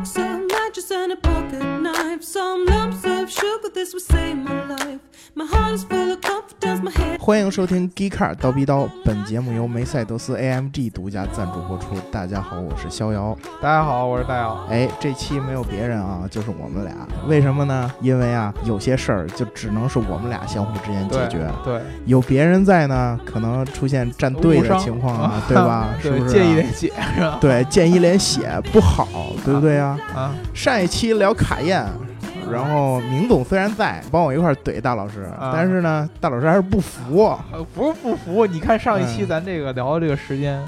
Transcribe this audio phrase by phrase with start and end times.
[0.00, 2.22] box, a mattress, and a pocket knife.
[2.22, 5.00] Some lumps of sugar, this would save my life.
[5.34, 6.39] My heart is full of.
[7.18, 11.94] 欢迎收听《Geek Car 刀逼刀》，本节目由梅赛德斯 AMG 独家赞助播出。
[12.10, 13.36] 大家好，我是逍遥。
[13.60, 14.64] 大家好，我是大姚。
[14.70, 16.94] 哎，这期没有别人啊，就是我们俩。
[17.26, 17.90] 为什么呢？
[18.00, 21.46] 因为啊，有些事儿就只能是我们俩相互之间解决。
[21.62, 25.88] 对，有别人在呢，可能出现站队的情况啊， 对吧？
[26.00, 26.34] 是不是？
[26.34, 27.38] 溅一脸血是吧？
[27.40, 29.06] 对，溅一脸血不好，
[29.44, 29.98] 对不对啊？
[30.14, 31.84] 啊，上一期聊卡宴。
[32.50, 37.36] 然后明总虽然在帮我一块怼大老师，但是呢，大老师还是不服。
[37.52, 40.62] 呃，不是不服，你看上一期咱这个聊的这个时间，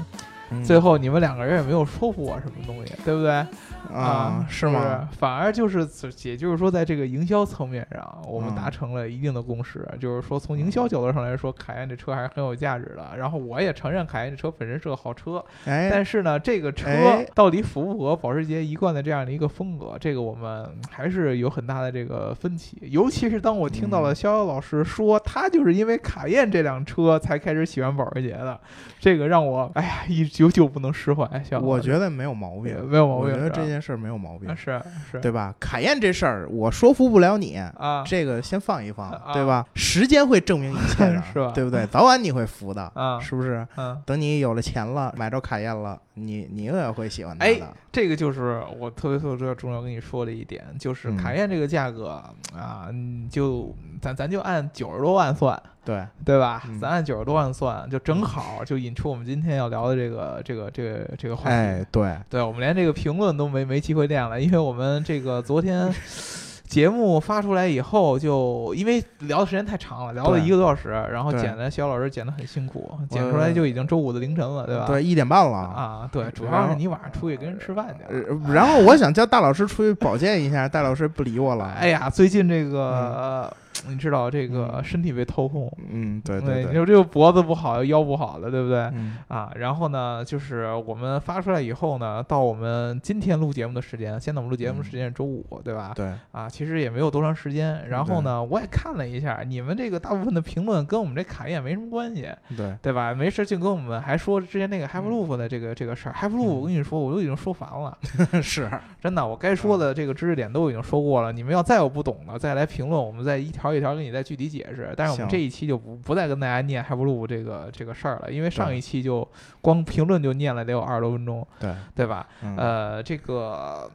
[0.63, 3.45] 最后你们两个人也没有说服我什么东西，对不对？
[3.91, 5.09] 啊，是吗？
[5.11, 5.87] 反而就是，
[6.23, 9.87] 也就是说，在这个营销层面上，我们达成了一定的共识。
[9.99, 13.17] 就是说，从营销角度上来说，凯宴这车还是很有价值的。
[13.17, 15.43] 然后，我也承认凯宴这车本身是个好车。
[15.65, 16.89] 哎，但是呢，这个车
[17.35, 22.77] 到底符不符合保时捷一贯的这样的一个风格，这个我们还是有很大的这个分歧。
[22.83, 28.59] 尤其是当我听到了逍遥老师说，他就是因为卡宴这辆车才开始喜欢保时捷的，
[28.99, 31.29] 这个让我哎呀，一久久不能释怀。
[31.61, 33.29] 我觉得没有毛病，没有毛病。
[33.29, 33.72] 我觉得这件。
[33.81, 35.53] 事儿没有毛病，是是，对吧？
[35.59, 39.65] 卡宴这事儿，我说服不了你啊，这个先放一放，对吧？
[39.75, 41.51] 时间会证明一切的， 是吧？
[41.53, 41.85] 对不对？
[41.87, 43.65] 早晚你会服的啊，是不是？
[43.75, 47.73] 嗯，等你有了钱了，买着卡宴了，你你也会喜欢它的。
[47.91, 52.21] 这个就是我特别特别重要跟你说的一点，就是卡宴这个价格
[52.55, 52.87] 啊，
[53.29, 55.61] 就咱咱就按九十多万算。
[55.85, 56.63] 对对吧？
[56.79, 61.49] 咱按九十多万算，就正好就引出我们今天要聊的这个这个这个这个话题。
[61.49, 65.93] 哎，对，对我们连这个评论都没没机会练了，因为我们这个昨天
[66.65, 74.85] 节目发出来以后，就因为聊的时间太长了，聊了一个多小时，然后剪的肖老师剪的很辛苦，剪出来就已经周五的凌晨了，对吧？
[74.87, 76.09] 对，一点半了啊。
[76.11, 78.53] 对，主要是你晚上出去跟人吃饭去。
[78.53, 81.65] 然后我想叫大老师出去保健一下，大老师不理我了。
[81.77, 83.53] 哎呀，最近这个。
[83.87, 88.91] 你知道这个身体被掏空，嗯，对对，你说这个脖子不好，腰不好的，对不对？
[89.27, 95.91] 啊，然后呢，就是我们发出来以后呢，到我们今天录节目的时间，现在我们录节目的时间是周五，对吧？
[95.95, 97.87] 对，啊，其实也没有多长时间。
[97.89, 103.13] 然后呢，我也看了一下，你们这个大部分的评论跟我们这卡宴没什么关系，对对吧？
[103.13, 107.97] 没事就跟我们还说之前那个 Hyperloop 的这个这个事儿，Hyperloop 我跟你说，我都已经说烦了，
[108.41, 108.69] 是
[109.01, 111.31] 真的，我该说的这个知识点都已经说过了。
[111.31, 114.43] 你们要再有不懂的，再来评论，我们再一条一条给你再具体。
[114.53, 119.27] 解释，但是我们这一期就不不再跟大家念 Have Loop 这个这个事儿了，因为上一期就
[119.61, 122.27] 光评论就念了得有二十多分钟，对对吧？
[122.55, 123.89] 呃，这个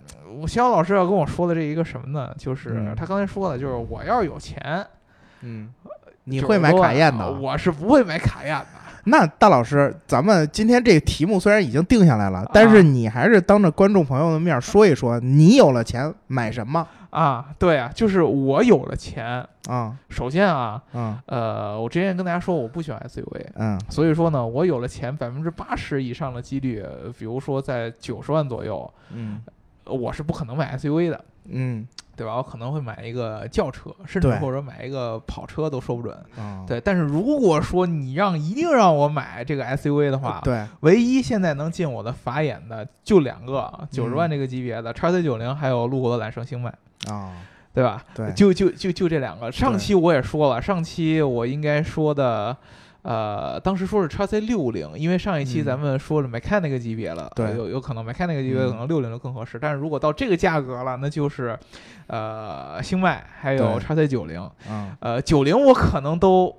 [0.48, 2.34] 肖老师要跟我说的这一个什么呢？
[2.38, 4.84] 就是他刚才说的，就是我要是有钱，
[5.42, 5.72] 嗯，
[6.24, 7.30] 你会买卡宴的？
[7.30, 8.66] 我是不会买卡宴的。
[9.08, 16.86] 那大老师，咱们今天这个题目虽然已经定下来了，但是你还是当着观众朋友的面说一说，你有了钱买什么？
[17.10, 19.96] 啊，对啊，就是我有了钱啊。
[20.10, 26.84] 首先啊，嗯，呃，我之前跟大家说我不喜欢 SUV，嗯，所以说呢，我有了钱，百分之八十以上的几率，
[27.18, 29.40] 比如说在九十万左右，嗯，
[29.84, 32.36] 我是不可能买 SUV 的，嗯，对吧？
[32.36, 36.18] 我可能会买一个轿车，甚至或者买一个跑车都说不准，
[36.66, 36.80] 对。
[36.80, 46.74] 但是如果说你让一定让我买这个 SUV 的话，对，唯一现在能进我的法眼的就两个，九十万这个级别的叉 C 九零，还有路虎的揽胜星脉。
[47.08, 47.32] 啊，
[47.72, 48.02] 对吧？
[48.12, 49.52] 对，就就就就这两个。
[49.52, 52.56] 上期我也说了，上期我应该说的，
[53.08, 59.58] 呃，当时说是叉 C 六零，因为上一期咱们说了 Macan 那个级别了，对，有有可能 Macan 那个级别可能六零就更合适。
[59.58, 61.58] 但是如果到这个价格了，那就是，
[62.08, 66.54] 呃，星脉还有叉 C 九零，嗯，呃，九零我可能都。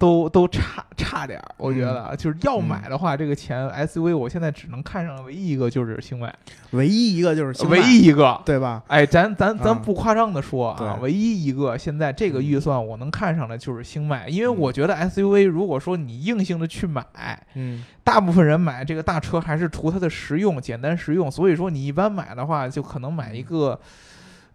[0.00, 6.34] 都都差差点儿，我觉得就是要买的话，这个钱 SUV 我现在只能看上唯一一个就是星迈，
[6.70, 8.82] 唯一一个就是星唯一一个，对吧？
[8.86, 17.04] 哎，咱咱咱不夸张的说啊，唯一一个现在这个预算我能看上的就是星迈，因为我觉得 SUV 如果说你硬性的去买，
[17.52, 23.78] 嗯，大部分人买这个大车还是图它的实用，简单实用，所以说你一般买的话就可能买一个。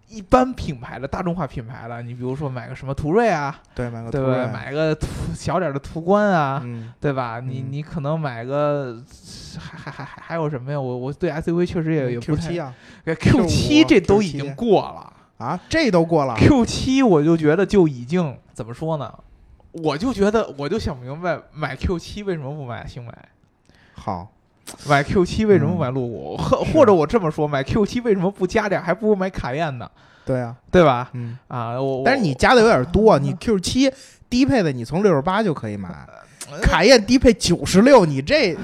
[0.07, 4.45] 一般品牌的大众化品牌的，你比如说买个什么途锐啊，对，买个对对？
[4.51, 7.39] 买个途 小点的途观啊，嗯，对吧？
[7.39, 9.01] 你你可能买个
[9.59, 10.79] 还还还还还有什么呀？
[10.79, 12.75] 我我对 SUV 确实也也不太 Q 七啊
[13.05, 16.35] ，Q 七这都已经过了啊，这都过了。
[16.37, 19.11] Q 七我就觉得就已经怎么说呢？
[19.71, 23.11] 我就觉得我就想明白，买 Q 七为什么不买星美？
[23.93, 24.31] 好。
[24.87, 26.37] 买 Q 七为什么买路虎？
[26.37, 28.81] 或或者我这么说，买 Q 七为什么不加点？
[28.81, 29.89] 还不如买卡宴呢？
[30.25, 31.09] 对啊，对吧？
[31.13, 33.91] 嗯啊，我但是你加的有点多，你 Q 七
[34.29, 35.89] 低配的你从六十八就可以买。
[36.61, 38.55] 卡宴低配九十六，你这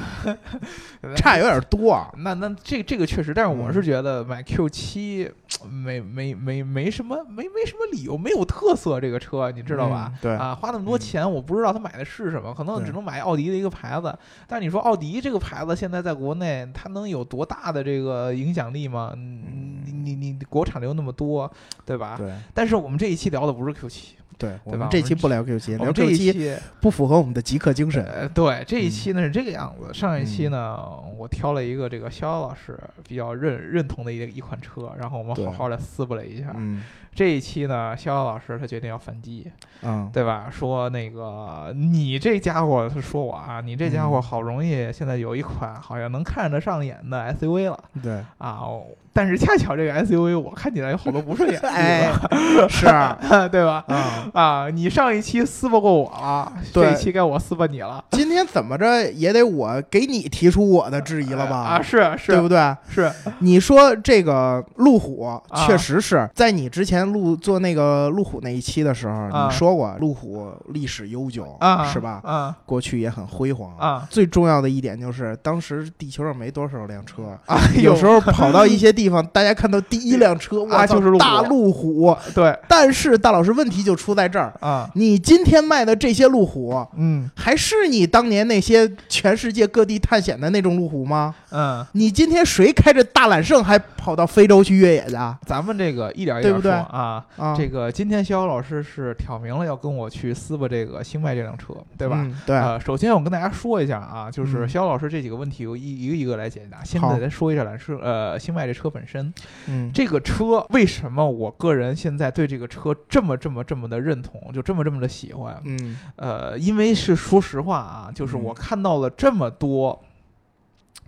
[1.15, 2.11] 差有点多啊。
[2.19, 5.29] 那那这这个确实，但是我是嗯觉得买 Q 七
[5.69, 10.11] 没没没没什么没没什么理由，没有特色，这个车你知道吧？
[10.13, 14.15] 嗯对啊，花那么多嗯钱，我不知道他买的是什么，可能只能买奥迪的一个牌子。
[14.47, 19.11] 但是你说奥迪这个牌子现在在国内，它能有多大的这个影响力吗？
[19.15, 21.51] 嗯，你你你你国产的又那么多，
[21.85, 22.15] 对吧？
[22.17, 28.03] 对但是我们这一期聊的不是 Q 七，对，我对吧们这期不聊 Q 七，聊这 Q 一七期不符合我们的极客精神。
[28.05, 29.93] 呃，对，这一嗯期呢是这个样子。
[29.93, 30.77] 上一期呢，
[31.15, 32.75] 我挑了一个这个逍遥老师
[33.07, 36.51] 比较认认同的一一款车，然后我们好好的撕巴了一下。
[36.55, 39.51] 嗯这一期呢，逍遥老师他决定要反击，
[39.83, 40.47] 嗯，对吧？
[40.51, 44.21] 说那个你这家伙，他说我啊，你这家伙嗯。
[44.21, 52.87] 好容易现在有一款好像能看得上眼的 SUV 了对，啊，哦但是恰巧这个 SUV 我看起来有好多不顺眼 哎方，是。
[52.87, 53.17] 啊，
[53.51, 53.83] 对吧？
[53.89, 56.85] 啊，啊，你上一期撕巴过我了，对。
[56.85, 61.57] 这一期该我撕巴你了， 今天怎么着也得我给你提出我的质疑了吧？
[61.57, 62.73] 啊，是是，对不对？
[62.87, 63.11] 是。
[63.39, 65.41] 你说这个路虎啊。
[65.67, 72.21] 确实是在你之前录做那个路虎那一期的时候，啊你说过路虎历史悠久，啊，是吧？
[72.23, 73.75] 啊过去也很辉煌。
[73.77, 77.37] 啊，最重要的一点就是，当时地球上没多少辆车，
[77.81, 82.15] 有时候跑到一些地方，大家看到第一辆车，哇就是大路虎。
[82.33, 91.33] 对但是大老师问题就出在这儿，啊，你今天卖的这些路虎，嗯还是你当年那些全世界各地探险的那种路虎吗？
[91.51, 95.37] 嗯，你今天谁开着大揽胜还跑到非洲去越野去啊？
[95.45, 97.25] 咱们这个一点一点对不对说啊。
[97.37, 102.17] 啊，这个今天逍遥老师是挑明了要跟我去撕巴这个星脉这辆车，对吧？
[102.19, 106.83] 嗯对，呃，首先我跟大家说一下啊，就是嗯逍遥老师这几个问题，我一一个一个来解答。
[106.83, 109.33] 现好在来说一下揽胜呃星脉这车本身，
[109.67, 115.59] 嗯，这个车为什么我个人现在对这个车这么这么这么的认同，就这么这么的喜欢？
[115.65, 119.97] 嗯呃，因为是说实话啊，就是嗯我看到了这么多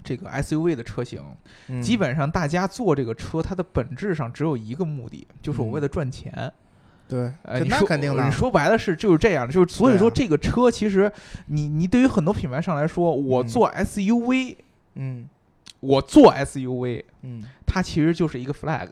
[0.03, 1.21] 这个 SUV 的车型，
[1.67, 6.51] 嗯基本上大家做这个车，它的本质上只有一个目的，就是我为了赚钱。
[7.07, 11.11] 对，呃，你说那肯定的你，说白了是就是这样，就是所以说这个车其实
[11.47, 14.55] 你你对于很多品牌上来说，我嗯做 SUV，、
[14.95, 15.29] 嗯
[15.79, 18.89] 我做 SUV，嗯，它其实就是一个 flag。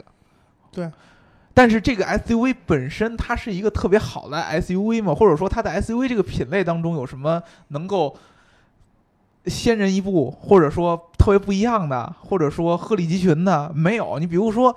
[0.72, 0.92] 对。
[1.54, 5.14] 但是这个 SUV 本身它是一个特别好的 SUV 吗？
[5.14, 8.18] 或者说它的 SUV 这个品类当中有什么能够
[9.46, 13.72] 先人一步，或者说特别不一样的，或者说鹤立鸡群的？
[13.74, 14.20] 没有。
[14.20, 14.76] 你比如说，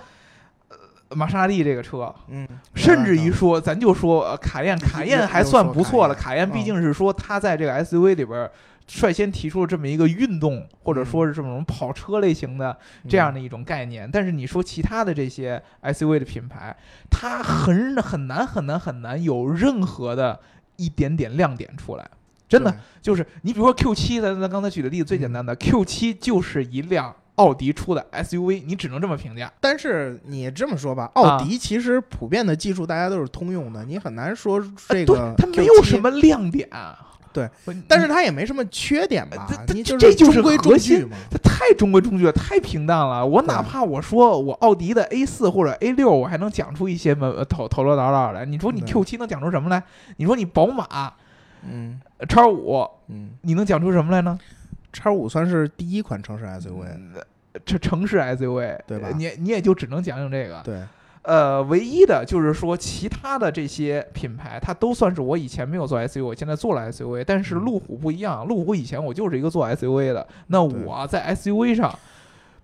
[0.69, 6.15] 呃，玛莎拉蒂这个车，嗯，甚至于说，咱就说呃卡宴，卡宴还算不错了。
[6.15, 8.51] 卡宴毕嗯竟是说它在这个 SUV 里边
[8.87, 12.77] 率先提出了这么一个运动，或者说是这种跑车类型的
[13.09, 14.09] 这样的一种概念。
[14.11, 16.75] 但是你说其他的这些 SUV 的品牌，
[17.11, 20.41] 它很很难很难很难有任何的
[20.77, 22.11] 一点点亮点出来。
[22.49, 29.53] 真的，就是你比如说 Q 七咱咱刚才举的例子最简单的、Q 七就是一辆奥迪出的 SUV，你只能这么评价。
[29.61, 36.69] 但是你这么说吧，啊奥迪其实普遍的技术大家都是通用的，你很难说这个它没有什么亮点。
[37.33, 37.51] 对，
[37.89, 39.67] 但是它也没什么缺点吧呃？
[39.67, 41.17] 这你这这就是中规中矩嘛。
[41.29, 43.27] 它太中规中矩了，太平淡了。
[43.27, 48.45] 我哪怕我说我奥迪的 A 四或者 A 六，我还能讲出一些门呃头头头脑脑来。
[48.45, 49.83] 你说你 Q 七能讲出什么来？
[50.19, 51.13] 你说你宝马
[51.69, 52.01] 嗯。
[52.29, 54.39] 叉五，嗯，你能讲出什么来呢？
[54.93, 56.87] 叉五算是第一款城市 SUV，
[57.65, 59.11] 这城市 SUV，对吧？
[59.17, 60.63] 你你也就只能讲讲这个。
[60.65, 60.81] 对，
[61.23, 67.25] 呃，唯一的就是说，其他的这些品牌，它都算是我以前没有做 SUV，我现在做了 SUV。
[67.27, 67.65] 但是嗯。
[67.65, 71.93] 路虎不一样，路虎以前我就是一个做 SUV 的，那我在 SUV 上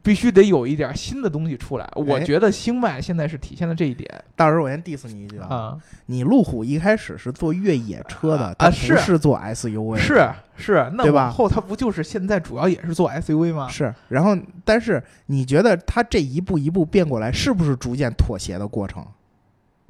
[0.03, 1.89] 必须得有一点新的东西出来。
[1.95, 5.77] 我哎觉得星脉现在是体现了这一点到时候我先 diss 你一句啊，啊，
[6.07, 13.69] 你路虎一开始是做越野车的，啊它不是是做 SUV，的是是，那对吧往后它不就是现在主要也是做 SUV 吗？
[13.69, 19.05] 是，然后但是你觉得它这一步一步变过来，是不是逐渐妥协的过程？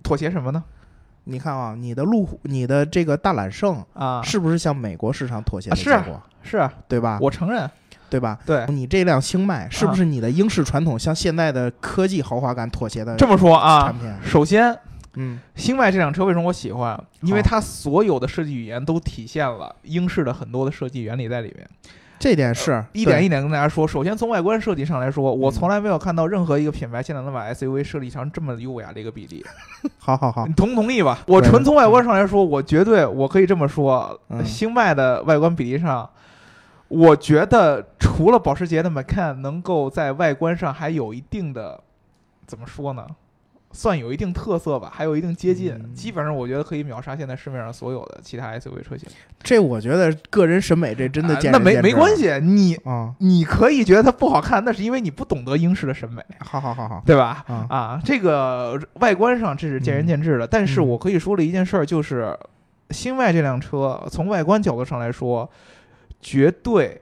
[0.02, 0.64] 妥协什么呢？
[1.25, 6.23] 你看啊，你的路虎，你的这个大揽胜，啊，是不是向美国市场妥协的啊是啊结果？
[6.43, 7.19] 是啊，对吧？
[7.21, 7.71] 我承认，
[8.11, 8.38] 对吧？
[8.45, 8.67] 对。
[8.69, 14.12] 你这辆星脉是不啊是你的英式传统向现代的科技豪华感妥协的这么说啊产，品？
[14.23, 14.76] 首先，
[15.14, 17.00] 嗯星脉这辆车为什么我喜欢？
[17.23, 21.67] 因为它所有的设计语言都体现了英式的很多的设计原理在里面。
[22.19, 29.43] 这点是呃一点一点跟大家说，首先从外观设计上来说，我嗯从来没有看到任何一个品牌现在能把 SUV 设计成这么优雅的一个比例。
[29.97, 31.21] 好好好你，同不同意吧？
[31.26, 36.09] 我纯从外观上来说，我绝对我可以这么说，嗯星脉的外观比例上。
[36.90, 41.80] 我觉得除了保时捷的 Macan 能够在外观上还有一定的，
[42.47, 43.06] 怎么说呢？
[43.73, 49.09] 算有一定特色吧，还有一定接近，嗯基本上我觉得可以秒杀现在市面上所有的其他 SUV 车型。
[49.44, 53.14] 这我觉得个人审美这真的啊那没没关系，你啊。
[53.20, 57.44] 你可以觉得它不好看，那是因为你不懂得英式的审美，好好好好，对吧？
[57.47, 62.37] 啊啊，这个外观上这是见仁见智的，但是嗯我可以说的一件事儿就是，
[62.90, 65.49] 新外这辆车从外观角度上来说，
[66.21, 67.00] 绝对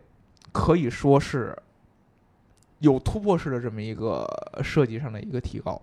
[0.52, 1.56] 可以说是
[2.78, 4.26] 有突破式的这么一个
[4.62, 5.80] 设计上的一个提高。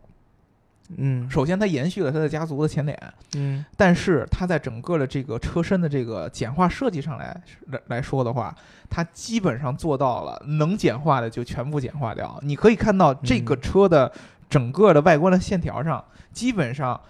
[0.97, 8.55] 嗯首先，它延续了它的家族的前脸，嗯但是它在整个的这个车身的这个简化设计上来来来说的话，
[8.87, 12.39] 它基本上做到了能简化的就全部简化掉。
[12.43, 14.11] 你可以看到这个嗯车的
[14.47, 17.01] 整个的外观的线条上，基本上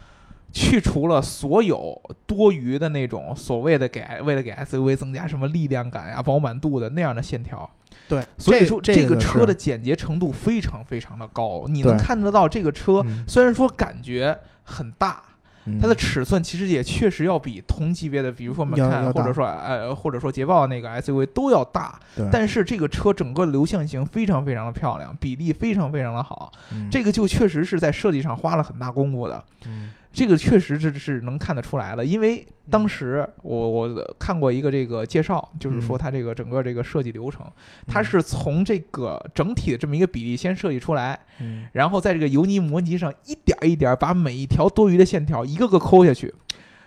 [0.55, 7.69] 去除了所有多余的那种所谓的给为了给 SUV 增加什么力量感呀、饱满度的那样的线条。
[8.07, 15.21] 对，所以说这这个个车的简洁程度非常非常的高，你能看得到这个车嗯虽然说感觉很大，
[15.65, 29.43] 嗯它的尺寸其实也确实要比同级别的，比如说要 Macan 要大或者说呃或者说捷豹那个 SUV 都要大，对，但是这个车整个的流线型非常非常的漂亮，比例非常非常的好，嗯这个就确实是在设计上花了很大功夫的。
[29.65, 36.00] 嗯这个确实是是能看得出来的，因为当时我我看过一个这个介绍，就是说嗯。
[36.00, 37.45] 它这个整个这个设计流程，
[37.86, 41.65] 它是从这个整体的这么一个比例先设计出来，嗯。
[41.74, 46.34] 然后在这个油泥模拟上一点儿一点儿把每一条多余的线条一个个抠下去。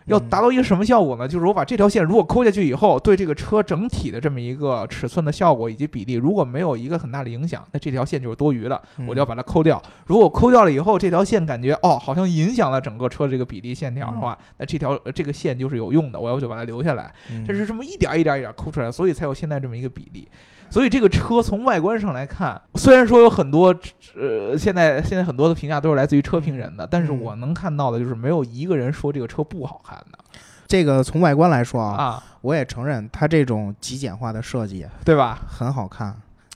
[0.09, 1.29] 要达到一个什么效果呢？
[1.29, 9.81] 就是我把这条线如果抠下去以后，对这个车整体的这么一个尺寸的效果以及比例，如果没有一个很大的影响，那这条线就是多余的，我就要把它抠掉。
[10.07, 17.13] 如果抠掉了以后，这条线感觉哦，好像影响了整个车这个比例线条的话，那这条呃这个线就是有用的，我要就把它留下来。
[17.31, 20.29] 嗯这是这么一点儿一点儿一点儿抠出来，所以才有现在这么一个比例。
[20.71, 23.75] 所以这个车从外观上来看，虽然说有很多
[24.17, 30.19] 呃，现在现在很多的评价都是来自于车评人的，但是嗯我能看到的就是没有一个人说这个车不好看的
[30.67, 35.39] 这个从外观来说啊，啊，我也承认它这种极简化的设计对吧？
[35.49, 36.15] 很好看，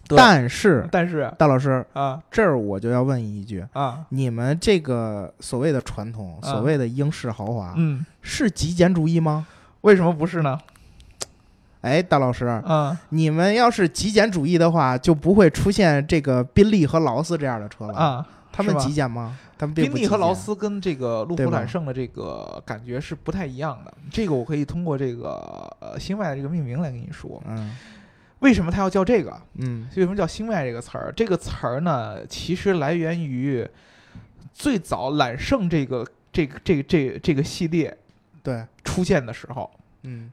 [0.08, 3.64] 但是但是大老师啊这儿我就要问一句。
[3.72, 9.46] 啊你们这个所谓的传统，啊所谓的英式豪华，嗯，是极简主义吗？
[9.80, 10.58] 为什么不是呢？
[11.82, 17.94] 哎，大老师，嗯你们要是极简主义的话，就不会出现这个宾利和劳斯这样的车了。
[17.94, 19.36] 啊，他们极简吗？
[19.58, 23.92] 他们宾利和劳，斯跟这个路虎揽胜的这个感觉是不太一样的。
[24.10, 25.38] 这个我可以通过这个
[25.80, 27.76] 呃星脉的这个命名来跟你说，嗯
[28.40, 29.40] 为什么它要叫这个？
[29.58, 31.12] 嗯为什么叫星脉这个词儿？
[31.16, 33.64] 这个词儿呢，其实来源于
[34.52, 37.96] 最早揽胜这个这个这个这个这个系列
[38.42, 39.70] 对，出现的时候，
[40.02, 40.30] 嗯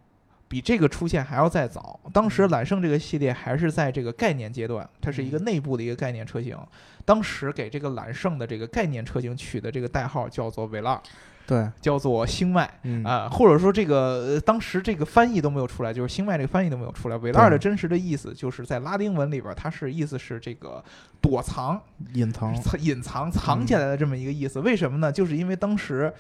[0.50, 1.98] 比这个出现还要再早。
[2.12, 6.58] 当时揽胜这个系列还是在这个概念阶段，它是一个嗯内部的一个概念车型。
[7.06, 11.00] 当时给这个揽胜的这个概念车型取的这个代号叫做维拉，
[11.46, 12.70] 对，叫做星脉。
[12.84, 17.18] 嗯啊、或者说这个、呃当时这个翻译都没有出来，就是星脉这个翻译都没有出来。
[17.18, 20.84] 维拉尔的真实的意思就是在拉丁文里边，它是意思是这个
[21.22, 21.80] 躲藏、
[22.14, 24.60] 隐藏，藏隐藏、藏起来的这么一个意思。
[24.60, 25.12] 为什么呢？
[25.12, 26.12] 就是因为当时。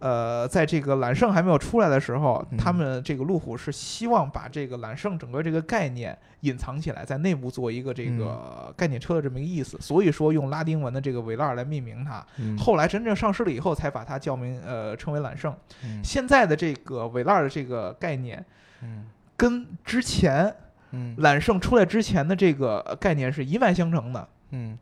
[0.00, 12.26] 呃，在这个揽胜还没有出来的时候，嗯他们这个路虎是希望把这个揽胜整个这个概念隐藏起来，在内部做一个这嗯个概念车的这么一个意思，所以说用拉丁文的这个维拉尔来命名它。
[12.38, 15.54] 嗯后来真正上市了以后，才把它叫名呃称为揽胜。
[15.84, 18.44] 嗯现在的这个维拉尔的这个概念，
[18.82, 19.04] 嗯
[19.36, 20.54] 跟之前
[20.92, 24.28] 嗯揽胜出来之前的这个呃概念是一脉相承的。
[24.52, 24.78] 嗯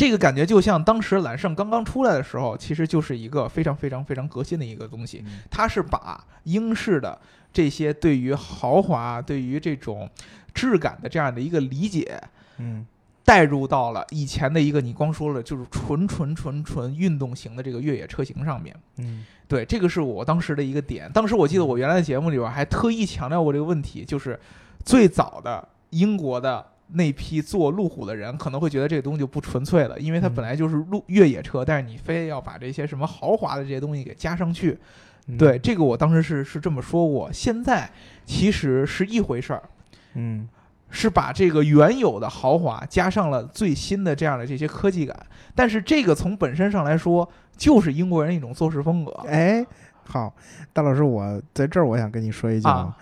[0.00, 5.22] 这个感觉就像当时揽胜刚刚出来的时候，其实就是一个非常非常非常革新的一个东西。
[5.26, 7.20] 嗯它是把英式的
[7.52, 10.08] 这些对于豪华、对于这种
[10.54, 12.18] 质感的这样的一个理解，
[12.56, 12.86] 嗯
[13.26, 18.74] 带入到了以前的一个你光说了就是纯纯纯纯运动型的这个越野车型上面。
[18.96, 21.12] 嗯对，这个是我当时的一个点。
[21.12, 24.40] 当时我记得我原来的节目里边还特意强调过这个问题，就是
[24.82, 34.78] 最早的英国的那批做路虎的人可能会觉得这个东西就不纯粹了，因为它嗯本来就是路越野车，但是你非要把这些什么豪华的这些东西给加上去。
[35.26, 37.30] 嗯对，这个我当时是是这么说过。
[37.32, 37.88] 现在
[38.24, 39.62] 其实是一回事儿，
[40.14, 40.48] 嗯
[40.90, 49.12] 是把这个原有的豪华加上了最新的这样的这些科技感，但是这个从本身上来说，就是英国人一种做事风格。
[49.28, 49.64] 哎，
[50.02, 50.34] 好，
[50.72, 52.96] 大老师，我在这儿我想跟你说一句啊，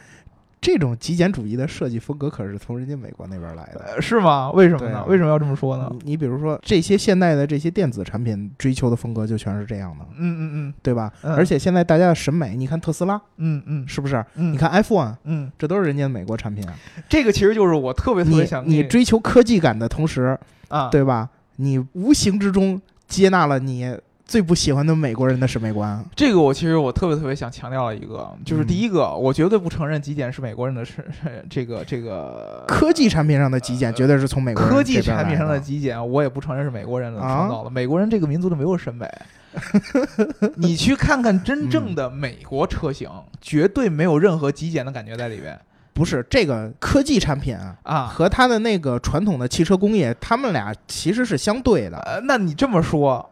[0.60, 3.80] 这种极简主义的设计风格可是从人家美国那边来的。
[3.94, 4.50] 呃，是吗？
[4.52, 4.98] 为什么呢？
[4.98, 5.88] 啊为什么要这么说呢？
[5.92, 11.12] 你你比如说这些现代的这些电子产品追求的风格就全是这样的，嗯嗯嗯对吧？
[11.22, 14.24] 嗯而且现在大家的审美，你看特斯拉嗯嗯是不是？
[14.34, 16.74] 嗯，你看 iPhone，嗯，这都是人家的美国产品啊。
[17.08, 20.38] 这个其实就是我特别特别想跟你追求科技感的同时，
[20.68, 21.28] 啊，对吧？
[21.56, 23.96] 你无形之中接纳了你
[24.28, 26.04] 最不喜欢的美国人的审美观？
[26.14, 37.70] 这个我其实我特别特别想强调一个，就是嗯第一个，我绝对不承认极简是美国人的是是 这个这个科技产品上的极简绝对是从美国人科技产品上的极简，我也不承认是美国人创造的。
[37.70, 39.08] 美国人这个民族就没有审美。
[40.56, 43.08] 你去看看真正嗯的美国车型，
[43.40, 45.58] 绝对没有任何极简的感觉在里边
[45.94, 48.06] 不是这个科技产品啊，啊。
[48.06, 51.96] 和它的那个传统的汽车工业，他们俩其实是相对的。
[52.00, 53.28] 呃，那你这么说，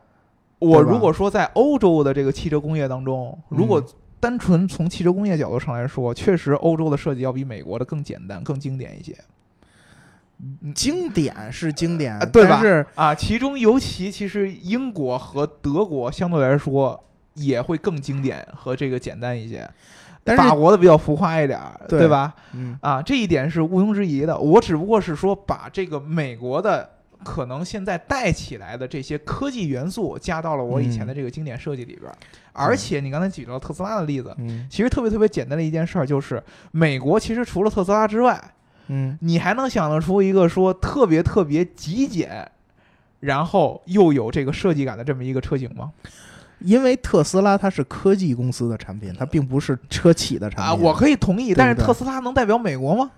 [0.59, 3.83] 我如果说在欧洲的这个汽车工业当中，嗯如果
[4.19, 9.15] 单纯从汽车工业角度上来说，确实欧洲的设计要比美国的更简单、更经典一些。
[10.75, 17.03] 经典是经典，啊对吧但是啊，其中尤其其实英国和德国相对来说
[17.35, 19.67] 也会更经典和这个简单一些，
[20.25, 22.35] 但是法国的比较浮夸一点儿，对对吧？
[22.53, 24.39] 嗯啊，这一点是毋庸置疑的。
[24.39, 26.87] 我只不过是说把这个美国的
[27.25, 32.17] 可能现在带起来的这些科技元素加到了我以前的这个经典设计里边儿，
[32.53, 34.35] 而且你刚才举到特斯拉的例子。
[34.39, 36.43] 嗯其实特别特别简单的一件事儿，就是
[36.73, 38.43] 美国其实除了特斯拉之外，
[38.89, 42.51] 嗯你还能想得出一个说特别特别极简，
[43.21, 45.93] 然后又有这个设计感的这么一个车型吗？
[46.61, 50.65] 因为特斯拉它是科技公司的产品，它并不是车企的产品。
[50.65, 53.11] 啊，我可以同意，但是特斯拉能代表美国吗？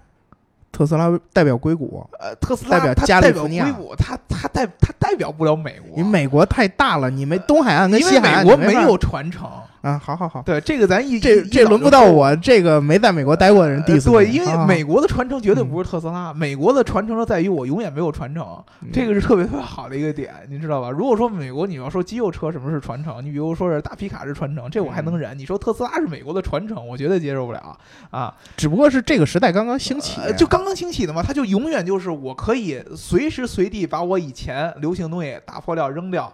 [0.70, 9.48] 特斯拉代表硅谷，呃，特斯拉代表加利福尼亚硅谷，它它代它代表不了美国，你美国太大了，你没东海岸跟西海岸没有传承。
[9.82, 9.98] 啊。
[9.98, 20.90] 好好好，对，这个咱一这这轮不到我这个没在美国待过的人对，因为美国的传承绝对不是特斯拉，美国的传承是在于我永远没有传承，嗯这个是特别特别好的一个点，你知道吧？
[20.90, 25.38] 如果说美国你要说肌肉车什么是传承，你比如说是大皮卡是传承，这我还能忍。
[25.38, 27.78] 你说特斯拉是美国的传承，我绝对接受不了
[28.10, 28.34] 啊！
[28.56, 36.32] 只不过是这个时代刚刚兴起，呃就刚刚兴起的嘛，它就永远就是我可以随时随地把我以前流行的东西打破掉扔掉。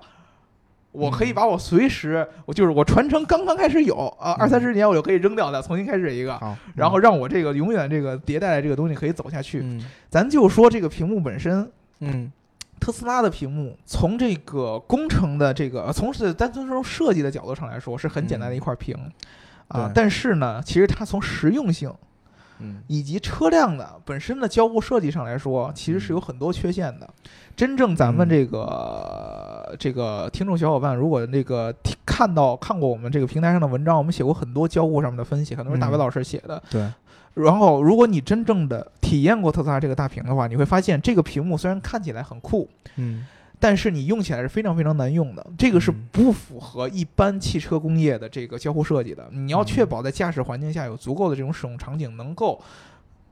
[0.95, 1.35] 我可以嗯。
[1.35, 6.41] 把我随时，我就是我传承刚刚开始有啊，二三嗯十年我就可以扔掉它，重新开始一个，
[6.75, 9.61] 然后让我这个永远这个迭代的这个东西可以走下去。
[9.63, 9.85] 嗯。
[10.09, 11.71] 咱就说这个屏幕本身，
[12.01, 12.33] 嗯。
[12.81, 18.95] 特斯拉的屏幕从这个工程的这个，呃从是单纯从设计的角度上来说是很简单的一块屏。
[19.69, 21.91] 啊，但是呢，其实它从实用性
[22.65, 22.83] 嗯。
[22.87, 27.09] 以及车辆的本身的交互设计上来说，其实是有很多缺陷的。
[27.57, 31.73] 真正咱们嗯这个、这个听众小伙伴，如果那个
[32.05, 35.99] 看到看过我们这个平台上的文章，我们写过很多交互上面的分析，很多是大白嗯。
[35.99, 36.61] 老师写的。
[36.69, 36.91] 对，
[37.35, 43.27] 然后，如果你真正的体验过特斯拉这个大屏的话，你会发现这个屏幕虽然看起来很酷，嗯
[43.65, 45.47] 但是你用起来是非常非常难用的。
[45.57, 49.27] 这个是嗯不符合一般汽车工业的这个交互设计的。
[49.33, 52.61] 你要确嗯保在驾驶环境下有足够的这种使用场景，能够，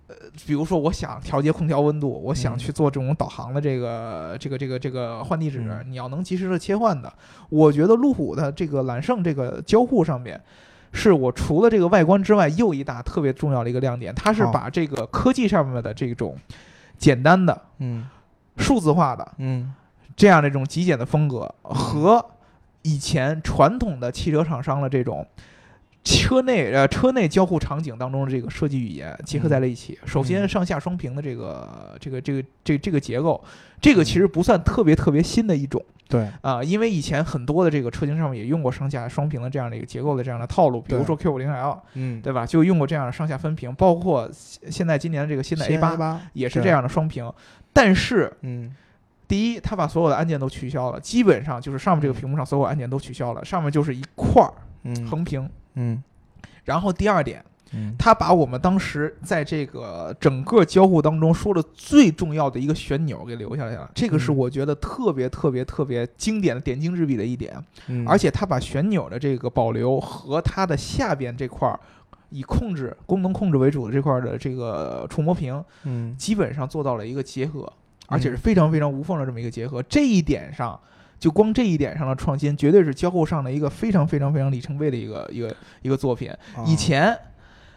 [0.06, 0.16] 呃，
[0.46, 7.12] 比如说我想调节空调温度，我想嗯去做这种导航的这个这个这个这个换地址，嗯你要能及时的切换的。
[7.50, 10.40] 我觉得路虎的这个揽胜这个交互上面。
[10.94, 16.36] 是我除了这个外观之外，又一大特别重要的一个亮点，它是把这个科技上面的这种
[16.96, 18.08] 简单的、嗯
[18.58, 19.72] 数字化的，嗯
[20.16, 22.24] 这样的一种极简的风格和
[22.82, 25.26] 以前传统的汽车厂商的这种
[26.04, 29.98] 车内呃车内交互场景当中的这个设计语言结合在了一起。
[30.04, 33.42] 首先，嗯上下双屏的这个这个这个这这个结构，
[33.80, 47.32] 这个其实不算特别特别新的一种对，啊、因为以前很多的这个车型上面也用过上下双屏的这样的一个结构的这样的套路，比如说 Q 五零 L 嗯，对吧，就用过这样的上下分屏，包括现现在今年的这个新的 A 八八也是这，样的双屏，
[47.72, 48.74] 但是嗯
[49.32, 55.48] 第一，他把所有的按键都取消了，基本上就是上面这个屏幕上所有按键都取消了，上面就是一块儿嗯横屏。
[55.72, 56.02] 嗯。
[56.64, 57.42] 然后第二点，
[57.72, 57.94] 嗯。
[57.98, 64.36] 它把我们当时在这个整个交互当中说的最重要的一个旋钮给留下来了，这个是嗯。
[64.36, 67.56] 我觉得特别特别特别经典的点睛之笔的一点。
[67.86, 71.80] 嗯，而且他把旋钮的这个保留和它的下边这块儿
[72.28, 76.14] 以控制功能控制为主的这块儿的这个触摸屏，嗯。
[76.18, 77.72] 基本上做到了一个结合，
[78.12, 79.82] 而且是非常非常无缝的这么一个结合。
[79.82, 80.78] 这一点上，
[81.18, 86.30] 就光这一点上的创新，绝对是交互上的一个非常非常非常里程碑的一个一个一个作品。
[86.56, 87.18] 哦以前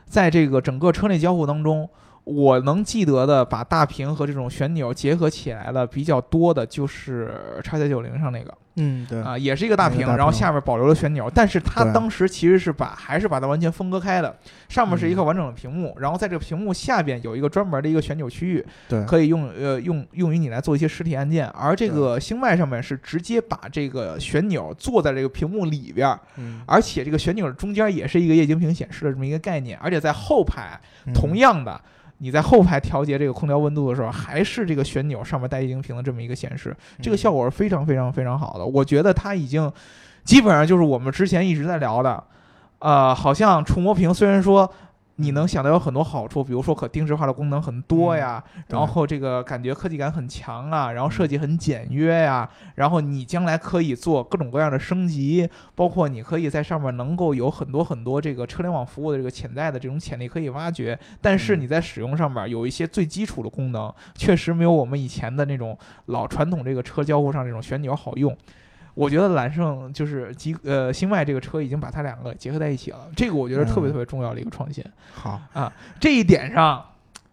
[0.05, 1.89] 在这个整个车内交互当中，
[2.25, 7.31] 我能记得的把大屏和这种旋钮结合起来的比较多的就是
[7.63, 8.53] 叉 C 九零上那个。
[8.77, 9.21] 嗯对。
[9.21, 14.35] 啊，也是一个大屏，然后下面保留了旋钮，但是它当时其实是把还是把它完全分割开的，
[14.67, 15.15] 上面是一嗯。
[15.15, 19.01] 个完整的屏幕，然后在这个屏幕下边有一个专门的一个旋钮区域，对。
[19.05, 26.61] 可以用呃用用于你来做一些实体按键，而这个星脉上面是直接把这个旋钮做在这个屏幕里边儿，嗯。
[26.65, 31.13] 而且这个旋钮中间也是一个液晶屏显示的这么一个概念，而且在后排嗯。
[31.13, 31.79] 同样的。
[32.17, 38.65] 你在后排调节这个空调温度的时候，还是这个旋钮上面带液晶屏的这么一个显示，这个效果是非常非常非常好的。
[38.65, 39.71] 我觉得它已经
[40.23, 42.23] 基本上就是我们之前一直在聊的，
[42.79, 44.71] 呃，好像触摸屏虽然说
[45.17, 48.77] 你能想到有很多好处，比如说可定制化的功能很多呀，对。
[48.77, 61.61] 然后这个感觉科技感很强啊，然后设计很简约呀，然后你将来可以做各种各样的升级，包括你可以在上面能够有很多很多这个车联网服务的这个潜在的这种潜力可以挖掘，但是嗯。
[61.61, 68.35] 你在使用上面有一些最基础的功能，确实没有我们以前的那种老传统这个车交互上这种旋钮好用。
[68.95, 74.83] 我觉得揽胜就是极呃星脉这个车已经把它两个结合在一起了，这个我觉得特别嗯特别重要的一个创新。
[75.13, 76.83] 好啊，这一点上，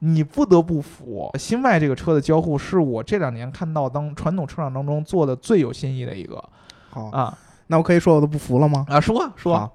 [0.00, 6.44] 你不得不服，新迈这个车的交互是我这两年看到当传统车厂当中做的最有新意的一个
[6.90, 8.84] 好，啊那我可以说我都不服了吗？
[8.88, 9.00] 啊！
[9.00, 9.70] 说说，啊，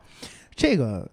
[0.56, 1.10] 这个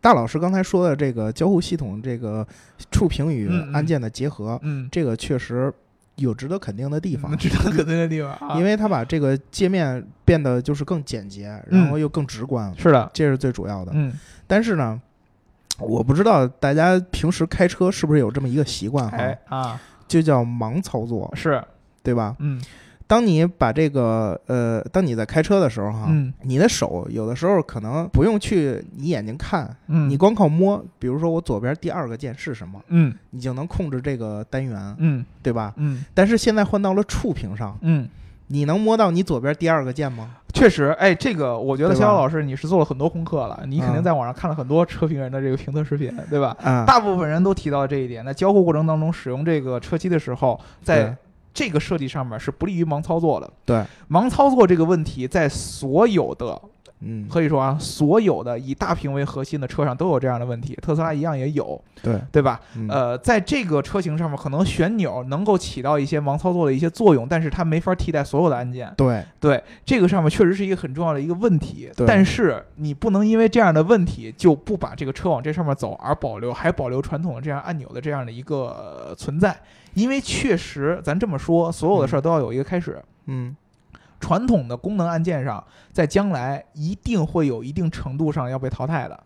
[0.00, 2.46] 大老师刚才说的这个交互系统，这个
[2.92, 5.72] 触屏与按键的结合，嗯，这个确实
[6.18, 13.92] 有值得肯定的地方嗯，值得肯定的地方 啊，因为他把这个界面变得就是更简洁，然后又更直观，是的，这是最主要的。
[13.94, 14.12] 嗯，
[14.46, 15.00] 但是呢，
[15.78, 21.62] 我不知道大家平时开车是不是有这么一个习惯哈，哎啊，就叫盲操作，是，
[22.02, 22.36] 对吧？
[22.38, 22.60] 嗯
[23.08, 26.32] 当你把这个呃，当你在开车的时候哈，嗯。
[26.42, 33.12] 你的手有的时候可能不用去你眼睛看，嗯，你光靠摸，比如说我左边第二个键是什么，嗯。
[33.30, 35.24] 你就能控制这个单元，嗯。
[35.42, 35.72] 对吧？
[35.78, 36.04] 嗯。
[36.12, 38.06] 但是现在换到了触屏上，嗯，
[38.48, 40.36] 你能摸到你左边第二个键吗？
[40.52, 42.00] 确实，哎，这个我觉得对吧？
[42.00, 46.54] 逍遥老师你是做了很多功课了，你肯定嗯在网上看了很多车评人的这个评测视频，对吧？
[46.62, 51.16] 啊，大部分人都提到这一点，在交互过程当中使用这个车机的时候，在对
[51.52, 53.50] 这个设计上面是不利于盲操作的。
[53.64, 56.60] 对，盲操作这个问题在所有的
[57.00, 62.60] 嗯，可以说啊，所有的以大屏为核心的车上都有这样的问题，特斯拉一样也有，对，对吧？
[62.74, 68.92] 嗯呃，在这个车型上面，可能旋钮能够起到一些盲操作的一些作用，但是它没法替代所有的按键。
[68.96, 71.88] 对，对，这个上面确实是一个很重要的一个问题。
[72.04, 79.56] 但是你不能因为这样的问题就不把这个车往这上面走，而保留还保留传统的这样按钮的这样的一个呃存在。
[79.98, 83.02] 因为确实，咱这么说，所有的事儿都要有一个开始。
[83.26, 83.54] 嗯，
[84.20, 89.20] 传统的功能按键上，在将来一定会有一定程度上要被淘汰的，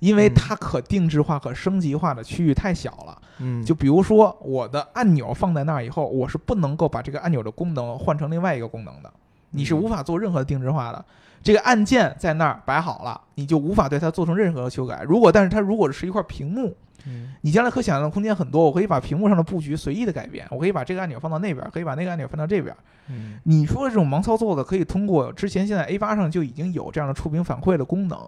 [0.00, 3.22] 因为嗯它可定制化、可升级化的区域太小了。
[3.38, 9.12] 嗯，就比如说，我的按钮放在那儿以后，我是不能够把这个按钮的功能换成另外一个功能的，
[9.50, 11.04] 你是嗯无法做任何定制化的。
[11.42, 15.02] 这个按键在那儿摆好了，你就无法对它做成任何的修改。
[15.02, 17.34] 如果但是它如果是一块屏幕，嗯。
[17.42, 22.74] 你将来可想象的空间很多，我可以把屏幕上的布局随意的改变，我可以把这个按钮放到那边，可以把那个按钮放到这边。
[23.08, 23.38] 嗯。
[23.44, 28.18] 你说的这种盲操作的，可以通过之前现在 A 八上就已经有这样的触屏反馈的功能，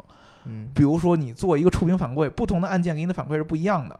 [0.44, 0.68] 嗯。
[0.74, 3.98] 比如说你做一个触屏反馈，不同的按键给你的反馈是不一样的，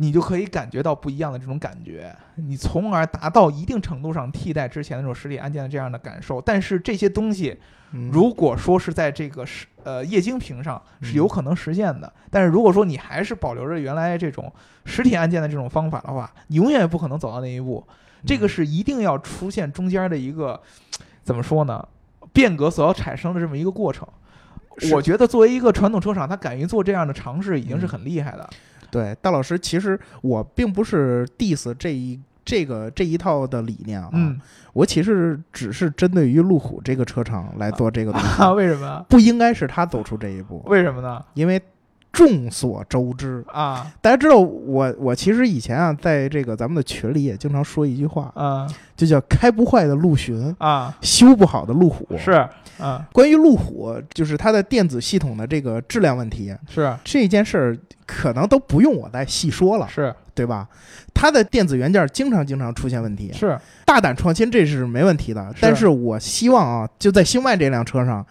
[0.00, 6.40] 你就可以感觉到不一样的这种感觉，你从而达到一定程度上替代之前那种实体按键的这样的感受。
[6.40, 7.58] 但是这些东西，
[7.90, 14.52] 嗯，如果说是在这个是呃液晶屏上是嗯有可能实现的，但是如果说你还是保留着原来这种
[14.84, 17.84] 实体按键的这种方法的话，你永远也不可能走到那一步。
[18.24, 20.60] 这个嗯是一定要出现中间的一个
[21.24, 21.84] 怎么说呢？
[22.32, 24.06] 变革所要产生的这么一个过程。
[24.92, 28.48] 我觉得作为一个传统车厂，它敢于做这样的尝试，已经是嗯很厉害的。
[28.90, 34.40] 对，大老师，其实我并不是 diss 这一这个这一套的理念啊，嗯，
[34.72, 39.04] 我其实只是针对于路虎这个车厂来做这个东西， 啊，为什么？
[39.08, 41.22] 不应该是他走出这一步，为什么呢？
[41.34, 41.60] 因为
[42.12, 43.86] 众所周知，啊。
[44.00, 48.66] 大家知道我我其实以前啊，在这个咱们的群里也经常说一句话，啊。
[48.96, 52.06] 就叫开不坏的陆巡，啊，修不好的路虎。
[52.18, 52.32] 是
[52.78, 53.06] 啊。
[53.12, 56.92] 关于路虎，就是它的电子系统的这个质量问题，是。
[57.04, 60.14] 这件事儿可能都不用我再细说了，是。
[60.34, 60.68] 对吧？
[61.12, 65.52] 它的电子元件经常经常出现问题，是，大胆创新这是没问题的。
[65.52, 65.58] 是。
[65.60, 68.24] 但是我希望啊，就在星脉这辆车上，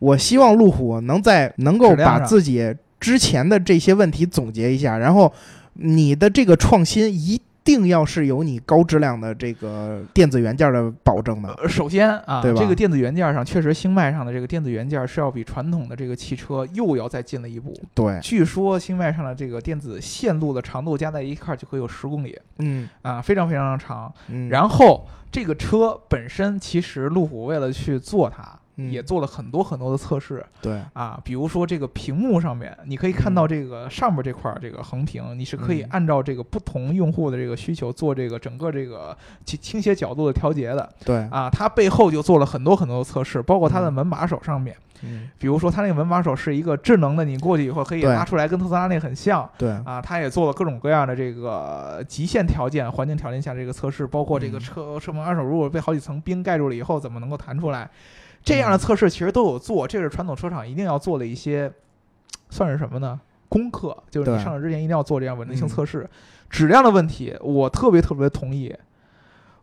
[0.00, 5.30] 我希望路虎能在能够把自己之前的这些问题总结一下，然后
[5.74, 11.52] 你的这个创新一定要是有你高质量的这个电子元件的保证的。
[11.54, 17.74] 呃首先啊，对吧这个电子元件上确实星脉上的这个电子元件是要比传统的这个汽车又要再进了一步。
[17.94, 24.10] 对，据说星脉上的这个电子线路的长度加在一块儿就可以有十公里嗯啊，非常非常的长。
[24.28, 41.48] 嗯，然后这个车本身其实路虎为了去做它，嗯也做了很多很多的测试对，啊，比如说这个屏幕上面，你可以看到这个上面这块儿这个横屏，你是可以嗯按照这个不同用户的这个需求做这个整个这个倾倾斜角度的调节的对，啊。
[41.48, 49.48] 它背后就做了很多很多的测试，包括它的嗯门把手上面，嗯比如说它那个门把手是一个智能的，你过去以后可以对拉出来，跟特斯拉那个很像。
[49.56, 57.88] 对，啊，它也做了各种各样的这个极限条件、环境条件下这个测试，包括这个嗯车车门把手如果被好几层冰盖住了以后，怎么能够弹出来？
[58.44, 61.72] 这样的测试其实都有做，这是传统车厂一定要做的一些，
[62.50, 63.18] 算是什么呢？
[63.48, 66.08] 功课，就是你上市之前一定要做这样稳定性嗯测试。
[66.50, 68.72] 质量的问题，我特别特别同意。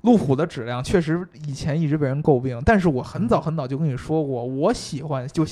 [0.02, 5.46] 路虎的质量确实以前一直被人诟病，但是我很早很早就跟你说过，我喜欢就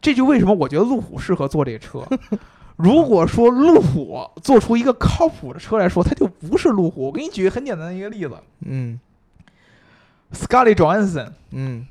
[0.00, 2.00] 这就为什么我觉得路虎适合做这个车。
[2.76, 7.06] 如果说路虎做出一个靠谱的车来说，它就不是路虎。
[7.06, 9.00] 我给你举个很简单的一个例子嗯
[10.32, 11.84] ，Scarlett Johansson 嗯，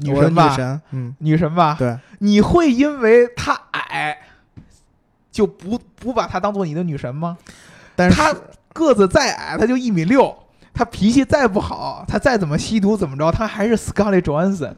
[0.00, 4.16] 女神吧，女神，嗯，女神吧，对，你会因为她矮
[5.30, 7.36] 就不不把她当做你的女神吗？
[7.94, 8.34] 但是她
[8.72, 10.36] 个子再矮，她就一米六，
[10.72, 14.74] 她脾气再不好，她再怎么吸毒怎么着，她还是 Scarlett Johansson。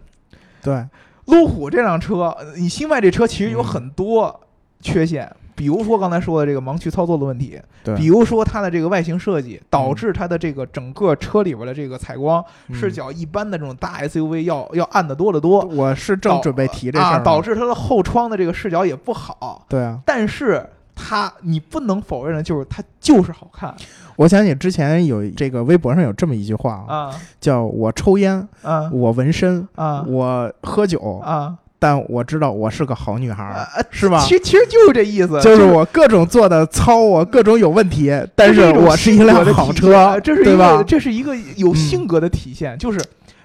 [0.63, 0.87] 对，
[1.27, 3.65] 路虎这辆车，呃你新迈这车其实有嗯。
[3.65, 4.41] 很多
[4.81, 7.95] 缺陷，比如说刚才说的这个盲区操作的问题，对。
[7.97, 12.75] 比如说它的这个外形设计导致它的这个整个车里边的这个采光嗯。
[12.75, 19.67] 视角一般的这种大 SUV 要要暗的多得多，我是正准备提这事啊，儿呢，导致它的后窗的这个视角也不好。
[19.69, 23.75] 对啊，但是它你不能否认的就是它就是好看。
[24.17, 27.15] 我想起之前有这个微博上有这么一句话啊，啊。
[27.41, 28.91] 叫我抽烟，啊。
[28.93, 30.05] 我纹身，啊。
[30.07, 33.69] 我喝酒，啊但我知道我是个好女孩！
[33.91, 34.21] 是吧？
[34.23, 40.81] 其实其实就是这意思，就是我各种做的糙，我各种有问题，但是我是一辆好车，这是一个对吧？
[40.85, 43.01] 这是一个有嗯性格的体现，就是。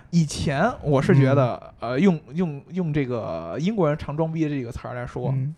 [0.10, 5.54] 以前我是觉得，嗯呃，用用用这个英国人常装逼的这个词儿来说，嗯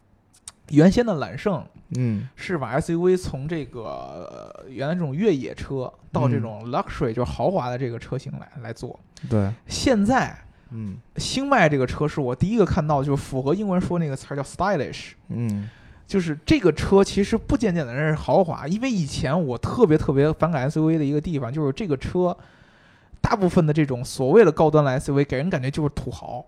[0.69, 1.63] 原先的揽胜
[1.95, 8.99] 嗯是把 SUV 从这个、呃原来这种越野车到这嗯种 luxury 就是豪华的这个车型来来做。
[9.29, 10.35] 对，现在
[10.71, 10.97] 嗯。
[11.17, 15.69] 星脉这个车是我第一个看到，就是符合英文说那个词儿叫 stylish，嗯。
[16.07, 22.35] 就是这个车其实不简简单单是豪华，因为以前我特别特别反感 SUV 的一个地方，就是这个车
[23.21, 26.43] 大部分的这种所谓的高端的 SUV 给人感觉就是土豪，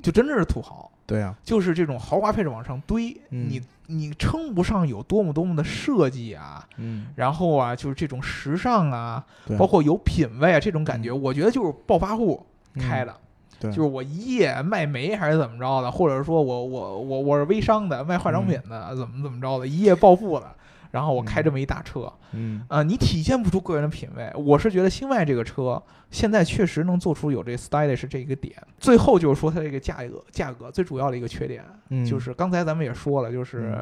[0.00, 3.48] 就真的是土豪，对啊，就是这种豪华配置往上堆，嗯。
[3.50, 9.56] 你你称不上有多么多么的设计啊，嗯，然后啊就是这种时尚啊，对。
[9.56, 12.46] 包括有品位啊这种感觉，我觉得就是暴发户
[12.78, 13.12] 开的。
[13.60, 20.54] 就是我一夜卖煤还是怎么着的，或者说我我我我是微商的，卖化妆品的，怎么怎么着的，一夜暴富了，
[20.90, 24.30] 然后我开这么一大车，嗯啊、你体现不出个人的品味。
[24.36, 28.54] 我是觉得星迈这个车现在确实能做出有这 stylish 这一个点。
[28.78, 33.76] 最后就是说它这个价格，价格最主要的一个缺点、嗯，就是刚才咱们也说了，就是、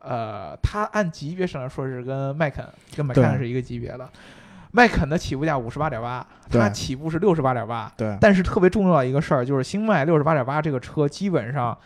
[0.00, 4.08] 呃，它按级别上来说是跟迈肯跟迈对凯是一个级别的。
[4.76, 11.76] 迈肯的起步价五十八点八，它起步是六十八点八，对，但是特别重要的一个事儿就是星迈六十八点八这个车基本上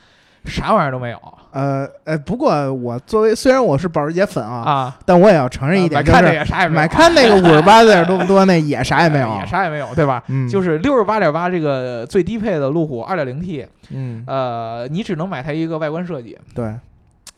[0.47, 1.19] 啥玩意儿都没有
[1.51, 4.99] 呃呃，不过我作为虽然我是保时捷粉啊，啊。
[5.05, 10.23] 但我也要承认一点，就是也啥也没有，买看那个五十八点多不多，那也啥也没有， 也啥也没有，对吧？
[10.29, 16.75] 嗯，就是六十八点八这个最低配的路虎二点零 T，嗯，呃，你只能买它一个外观设计，对，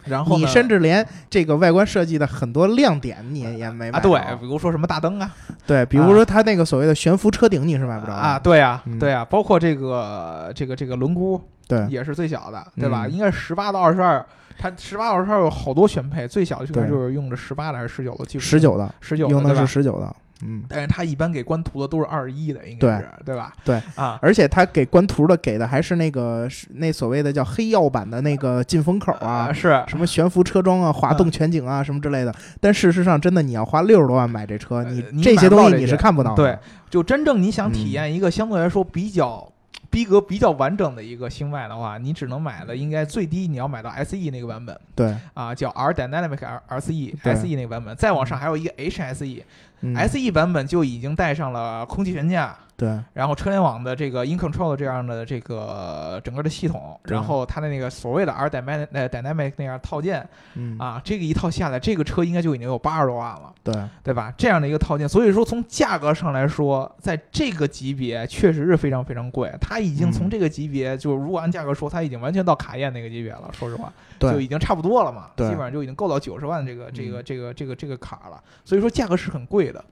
[0.05, 5.31] 然后你甚至连这个外观设计的很多亮点你也也没买啊，对，比如说什么大灯啊，
[5.67, 8.19] 对，比如说它那个所谓的悬浮车顶你是买不着的。
[8.19, 11.87] 啊，，对啊嗯，对啊，包括这个这个这个轮毂对。
[11.89, 13.07] 也是最小的，对吧？
[13.07, 13.13] 嗯。
[13.13, 14.25] 应该是十八到二十二，
[14.59, 16.91] 它十八到二十二有好多选配，最小的应该对。
[16.91, 19.67] 就是用的十八的还是十九的，记不十九的，十九用的是？
[19.67, 23.37] 十九的，嗯，但是它一般给官图的都是二十一的，应该是对。
[23.37, 23.53] 吧？
[23.65, 23.83] 对。
[23.95, 29.83] 啊，而且它给官图的给的还是那个是那所谓的叫黑曜版的那个进风口啊啊，是。
[29.87, 32.35] 什么悬浮车窗啊、滑动全景啊什么之类的。
[32.61, 36.43] 但事实上，真的你要花六十多万买这车，呃你你这些东西你是看不到的。
[36.43, 39.51] 对，就真正你想嗯体验一个相对来说比较。
[39.89, 44.79] 逼格比较完整的一个星脉的话，你只能买的应该最低你要买到 SE 那个版本。
[44.95, 45.13] 对。
[45.35, 47.35] 啊，叫 R Dynamic R RCE 对。
[47.35, 49.43] SE 那个版本，再往上还有一个 HSE，SE、
[49.81, 49.95] 嗯。
[50.09, 63.53] SE 版本就已经带上了空气悬架，对然后车联网的这个 In Control 这样的这个整个的系统，然后它的那个所谓的 R Dynamic 呃 Dynamic 那样套件嗯啊，这个一套下来，这个车应该就已经有八十多万了。
[63.63, 64.33] 对对吧？
[64.39, 69.53] 这样的一个套件，所以说从价格上来说，在这个级别确实是非常非常贵。
[69.61, 73.51] 它已经从嗯这个级别，就是如果按价格说，它已经完全到卡宴那个级别了。
[73.53, 78.43] 说实话，就已经差不多了嘛，对基本上就已经够到九十万这个这个嗯这个这个这个卡了。
[78.65, 79.85] 所以说价格是很贵的。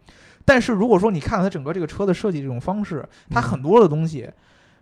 [0.48, 4.28] 但是如果说你看它整个这个车的设计这种方式，它嗯很多的东西。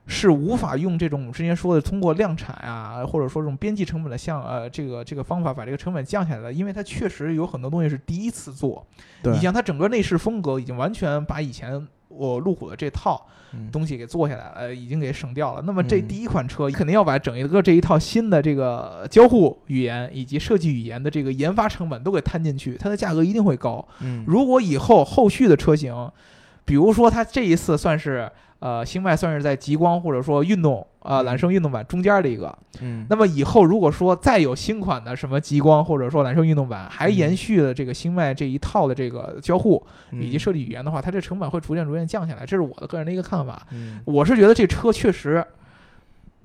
[0.09, 8.87] 是无法用这种我们之前说的通过量产啊，或者说这种边际成本的像呃这个这个方法把这个成本降下来的，因为它确实有很多东西是第一次做，
[9.24, 11.85] 你像它整个内饰风格已经完全把以前
[12.16, 13.20] 我路虎的这套
[13.52, 15.62] 嗯东西给做下来了，已经给省掉了。
[15.62, 23.87] 那么这嗯第一款车肯定要把整一个这一套新的这个交互语言以及设计语言的这个研发成本都给摊进去，它的价格一定会高。
[24.00, 26.11] 嗯如果以后后续的车型，
[26.64, 40.20] 比如说它这一次算是呃星脉算是在极光或者说运动啊、揽胜运动版中间的一个，嗯，那么以后如果说再有新款的什么极光或者说揽胜运动版，还嗯延续了这个星脉这一套的这个交互嗯。
[40.20, 43.66] 以及设计语言的话，它这成本会逐渐逐渐降下来，这是我的个人的一个看法。
[43.70, 44.00] 嗯。
[44.04, 45.44] 我是觉得这车确实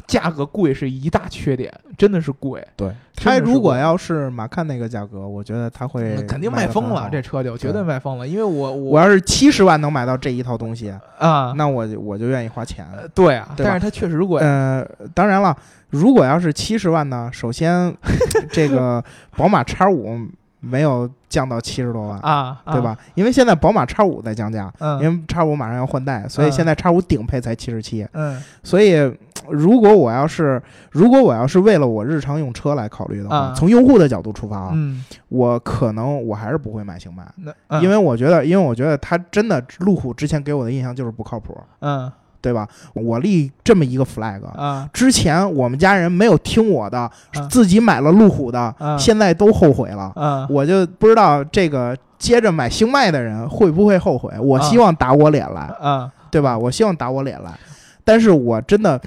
[0.07, 12.85] 价格贵是一大缺点，真的是贵，对，它如果要是马看那个价格，我觉得它会那肯定卖卖疯了，这车就绝对对卖疯了，因为我我要是七十万能买到这一套东西，啊，那我就我就愿意花钱。
[12.95, 15.55] 呃对啊，对但是它确实贵，呃，当然了，
[15.89, 17.95] 如果要是七十万呢，首先
[18.51, 19.03] 这个
[19.35, 20.17] 宝马叉五
[20.61, 22.81] 没有降到七十多万，啊，啊对？
[22.81, 22.95] 吧？
[23.15, 28.07] 因为现在宝马叉五在降价，因嗯为叉五马上要换代，所以嗯现在叉五顶配才七十七。
[28.13, 28.93] 嗯所以，
[29.49, 37.27] 如果我要是如果我要是为了我日常用车来考虑的话，啊从用户的角度出发啊，嗯，我可能我还是不会买星迈。
[37.81, 42.11] 因为我觉得，因为我觉得它真的路虎之前给我的印象就是不靠谱，嗯
[42.41, 42.67] 对吧？
[42.93, 47.11] 我立这么一个 flag，、啊之前我们家人没有听我的，啊
[47.49, 50.11] 自己买了路虎的，啊现在都后悔了。
[50.15, 54.33] 啊我就不知道这个接着买星迈的人会不会后悔。
[54.39, 56.57] 我希望打我脸来，啊对吧？
[56.57, 57.51] 我希望打我脸来，
[58.03, 58.99] 但是我真的。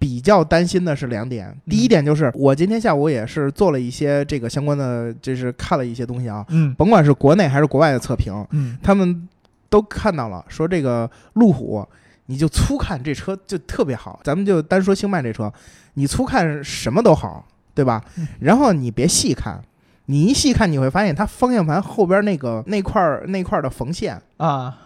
[0.00, 9.28] 比较担心的是两点，第一点就是我今天下午也是做了一些这个相关的，就是看了一些东西啊，嗯甭管是国内还是国外的测评，嗯他们
[9.68, 11.84] 都看到了，说这个路虎，
[12.30, 14.20] 你就粗看这车就特别好。
[14.22, 15.52] 咱们就单说星脉这车，
[15.94, 18.28] 你粗看什么都好，对吧嗯？
[18.40, 19.62] 然后你别细看，
[20.06, 24.76] 你一细看你会发现它方向盘后边那个那块儿那块儿的缝线啊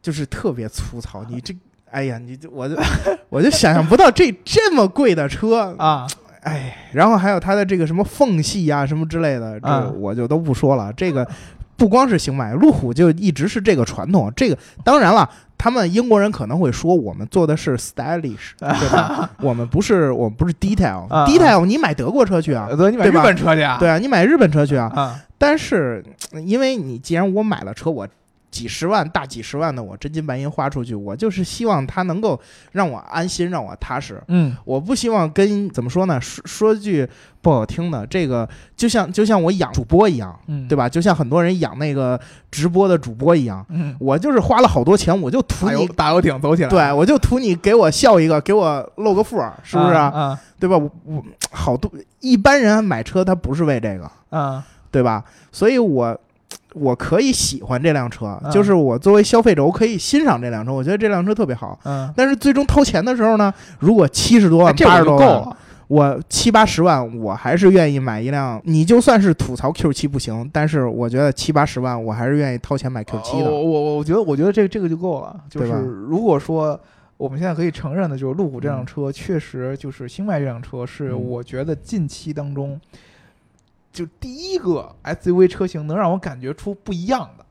[0.00, 1.22] 就是特别粗糙。
[1.24, 1.54] 你这，
[1.90, 2.76] 哎呀，你就我就
[3.28, 6.06] 我就想象不到这这么贵的车，啊
[6.42, 10.92] 哎，然后还有它的这个什么缝隙啊什么之类的，啊这我就都不说了。
[10.92, 11.28] 这个
[11.76, 14.32] 不光是星脉，路虎就一直是这个传统。
[14.34, 19.30] 这个当然了，他们英国人可能会说我们做的是 stylish， 对吧？
[19.40, 23.76] 我们不是我们不是 detail，detail、你买德国车去啊，对，你买日本车去啊？
[23.78, 24.90] 对啊，你买日本车去啊。
[24.94, 26.02] 啊但是
[26.44, 28.08] 因为你既然我买了车，我。
[28.56, 32.40] 几十万、大几十万的，我真金白银花出去，我就是希望他能够
[32.72, 34.22] 让我安心，让我踏实。
[34.28, 36.18] 嗯我不希望跟怎么说呢？
[36.18, 37.06] 说说句
[37.42, 40.88] 不好听的，这个就像就像我养主播一样，嗯，对吧？
[40.88, 42.18] 就像很多人养那个
[42.50, 50.04] 直播的主播一样，嗯，我就是花了好多钱，我就图你，大游艇走起来，对我就图你给我笑一个，给我露个富，是不是啊？
[50.14, 50.78] 啊对吧？
[50.78, 55.22] 我我好多一般人买车他不是为这个，啊对吧？
[55.52, 56.18] 所以我。
[56.74, 61.78] 我可以喜欢这辆车，嗯就是我作为消费者，我可以欣赏这辆车，我觉得这辆车特别好。
[61.84, 65.56] 嗯，但是最终掏钱的时候呢，如果七十多万、八十多万，我就够了。
[65.88, 68.60] 我七八十万，我还是愿意买一辆。
[68.64, 73.44] 你就算是吐槽 Q 七不行，但是我觉得七八十万，我还是愿意掏钱买 Q 七的。
[73.48, 75.36] 我我我我觉得我觉得这这个就够了。
[75.48, 76.78] 就是如果说
[77.16, 82.80] 我们现在可以承认的，就是路虎这辆车确实就是星脉这辆车是嗯我觉得近期当中
[83.96, 87.46] 就第一个 SUV 车型能让我感觉出不一样的。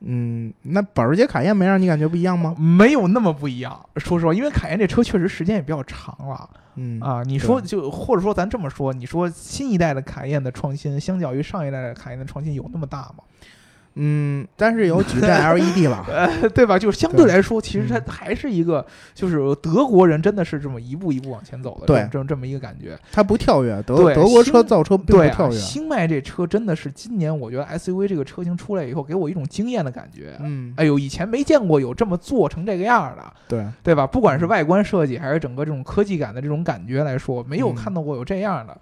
[0.00, 2.56] 嗯，那保时捷卡宴没让你感觉不一样吗？
[2.58, 7.22] 没有那么不一样，说实话，因为卡宴这车确实时间也比较长了嗯啊。
[7.22, 13.22] 你说就或者说咱这么说，你说新一代的卡宴的创新，相较于上一代的卡宴的创新有那么大吗？
[13.98, 16.04] 嗯，但是有矩阵 LED 了。
[16.08, 16.78] 呃，对吧？
[16.78, 22.98] 就是相对对来说，其实它嗯还是一个，就是德国人真的是这么一步一步往前走的，对这么这么一个感觉。
[23.10, 25.58] 它不跳跃，德德国车造车并不跳跃。
[25.58, 30.36] 星脉这车真的是今年我觉得 SUV 这个车型出来以后，给我一种惊艳的感觉。
[30.40, 34.06] 嗯，哎呦，以前没见过有这么做成这个样儿的，对，对吧？
[34.06, 38.76] 不管是外观设计还是整个这种科技感的这种感觉来说，没有嗯看到过有这样的。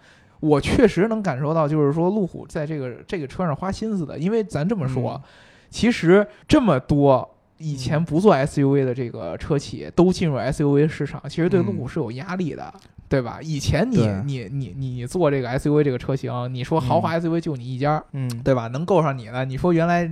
[0.44, 5.22] 我确实能感受到，就是说路虎在这个这个车上花心思的，因为咱这么说，嗯。
[5.70, 7.28] 其实这么多
[7.58, 12.72] 以前不做 SUV 的这个车企都进入 SUV 市场，其实对路虎是有压力的。
[13.08, 13.38] 对吧？
[13.42, 18.66] 以前你对你你你做这个 SUV 这个车型，你说豪华 SUV 就你一家，嗯，对吧？
[18.68, 20.10] 能够上你的，你说原来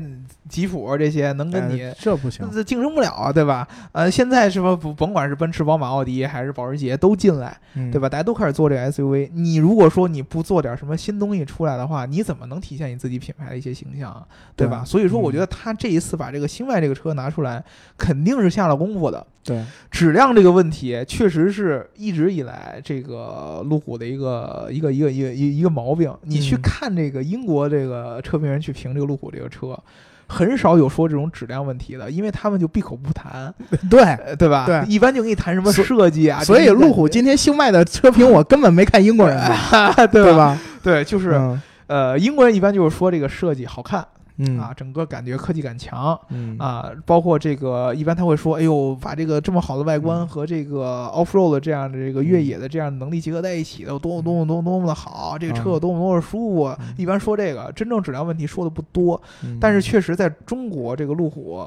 [0.49, 2.49] 吉普这些能跟你哎这不行。
[2.53, 3.67] 这竞争不了啊，对吧？
[3.93, 4.77] 呃，现在是吧？
[4.77, 8.09] 不，甭管是奔驰、宝马、奥迪还是保时捷都进来，嗯对吧？
[8.09, 9.31] 大家都开始做这个 SUV。
[9.33, 14.27] 你如果说你不做点什么新东西出来的话，你怎么能体现你自己品牌的一些形象啊？
[14.55, 14.83] 对吧？
[14.85, 17.65] 对所以说，嗯我觉得他这一次把这个星外这个车拿出来，
[17.97, 19.27] 肯定是下了功夫的。
[19.45, 26.13] 对，质量这个问题，确实是一直以来这个路虎的一个一个一个一个一个一个毛病。
[26.23, 29.79] 你去嗯看这个英国这个车评人去评这个路虎这个车，
[30.27, 33.53] 很少有说这种质量问题的，因为他们就闭口不谈，
[33.91, 34.65] 对，呃对吧？
[34.67, 36.43] 对一般就给你谈什么设计啊。
[36.43, 40.07] 所以路虎今天新卖的车评，我根本没看英国人 对吧？
[40.07, 40.59] 对吧？
[40.83, 44.07] 对，就是嗯呃，英国人一般就是说这个设计好看。
[44.37, 44.59] 嗯。
[44.59, 46.19] 啊，整个感觉科技感强。
[46.29, 46.59] 嗯。
[46.59, 50.29] 啊，包括这个，一般他会说，哎呦，把这个这么好的外观嗯。
[50.29, 56.77] 和这个 off road 的这样的这个越野的这样的能力结合在一起的，有多么多么多么多么的好，这个车有多么多么舒服。
[56.81, 56.95] 嗯。
[56.97, 59.59] 一般说这个，真正质量问题说的不多，嗯。
[59.61, 61.67] 但是确实在中国这个路虎，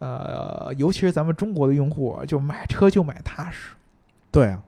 [0.00, 3.70] 呃，尤其是咱们中国的用户，就买车就买踏实，
[4.30, 4.60] 对啊，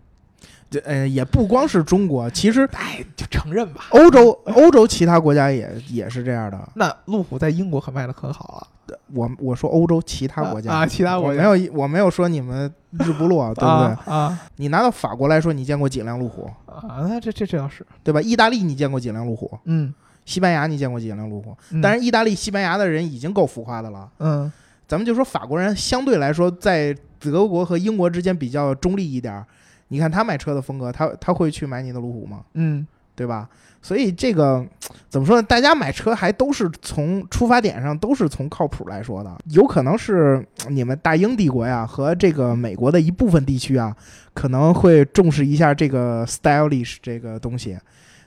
[0.69, 3.87] 这呃也不光是中国，其实哎，就承认吧。
[3.91, 6.69] 欧洲欧洲其他国家也也是这样的。
[6.75, 8.45] 那路虎在英国可卖的很好
[8.89, 13.67] 啊，我我说欧洲其他国家啊，其他我没国家有我没有说你们日不落， 对不对？
[13.67, 18.21] 啊啊你拿到法国来说，你见过几辆路虎，啊，那这这这倒是，对吧？
[18.21, 19.57] 意大利你见过几辆路虎？
[19.67, 19.95] 嗯，
[20.25, 21.57] 西班牙你见过几辆路虎？
[21.71, 24.09] 嗯当然，意大利、西班牙的人已经够浮夸的了。
[24.19, 24.51] 嗯
[24.89, 29.45] 咱们就说法国人相对来说，在德国和英国之间比较中立一点儿。
[29.89, 32.41] 你看他买车的风格，他他会去买你的路虎吗？
[32.55, 33.49] 嗯对吧？
[33.81, 34.63] 所以这个
[35.09, 35.43] 怎么说呢？
[35.43, 43.97] 大家买车还都是从出发点上都是从靠谱来说的，有可能是你们大英帝国呀和这个美国的一部分地区啊，
[44.35, 47.79] 可能会重视一下这个 stylish 这个东西，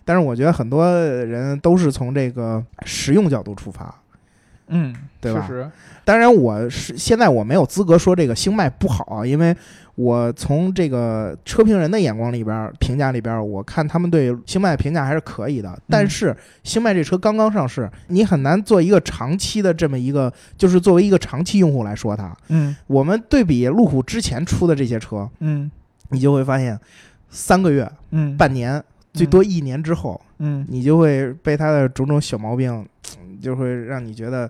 [0.03, 3.93] 但是我觉得很多人都是从这个实用角度出发。
[4.71, 5.71] 嗯，对吧确实，
[6.05, 9.55] 当然，我是现在我没有资格说这个星脉不好啊，因为
[9.99, 15.77] 我从这个车评人的眼光里边儿评价里边儿，我看他们对星脉的评价还是可以的。
[15.89, 16.33] 但是
[16.63, 22.33] 星脉这车刚刚上市，你很难做一个长期的这么一个，就是作为一个长期用户来说它。
[22.47, 25.69] 嗯我们对比路虎之前出的这些车，嗯
[26.11, 26.79] 你就会发现，
[27.29, 28.81] 三个月、嗯，半年，
[29.11, 32.71] 最多一年之后，嗯你就会被它的种种小毛病，
[33.19, 34.49] 嗯就会让你觉得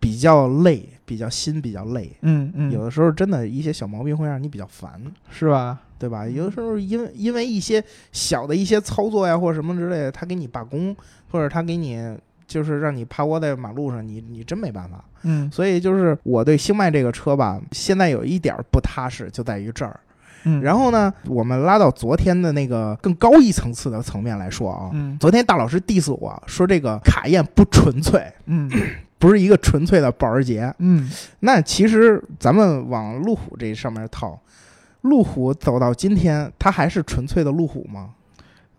[0.00, 2.08] 比较累，比较心比较累。
[2.22, 5.76] 嗯嗯，有的时候真的一些小毛病会让你比较烦，是吧？
[5.98, 6.24] 对吧？
[6.24, 7.82] 有的时候因为因为一些
[8.12, 10.96] 小的一些操作呀或者什么之类的，他给你罢工，
[11.32, 15.04] 或者他给你就是让你趴窝在马路上，你你真没办法。
[15.22, 19.98] 嗯所以就是我对星脉这个车吧，现在有一点儿不踏实，就在于这儿。
[20.44, 28.70] 嗯，然后呢，我们拉到昨天的那个更高一层次的层面来说啊，嗯昨天大老师 diss 我说这个卡宴不纯粹，嗯
[29.20, 30.74] 不是一个纯粹的保时捷。
[30.78, 31.08] 嗯
[31.38, 34.36] 那其实咱们往路虎这上面套，
[35.02, 38.10] 路虎走到今天，它还是纯粹的路虎吗？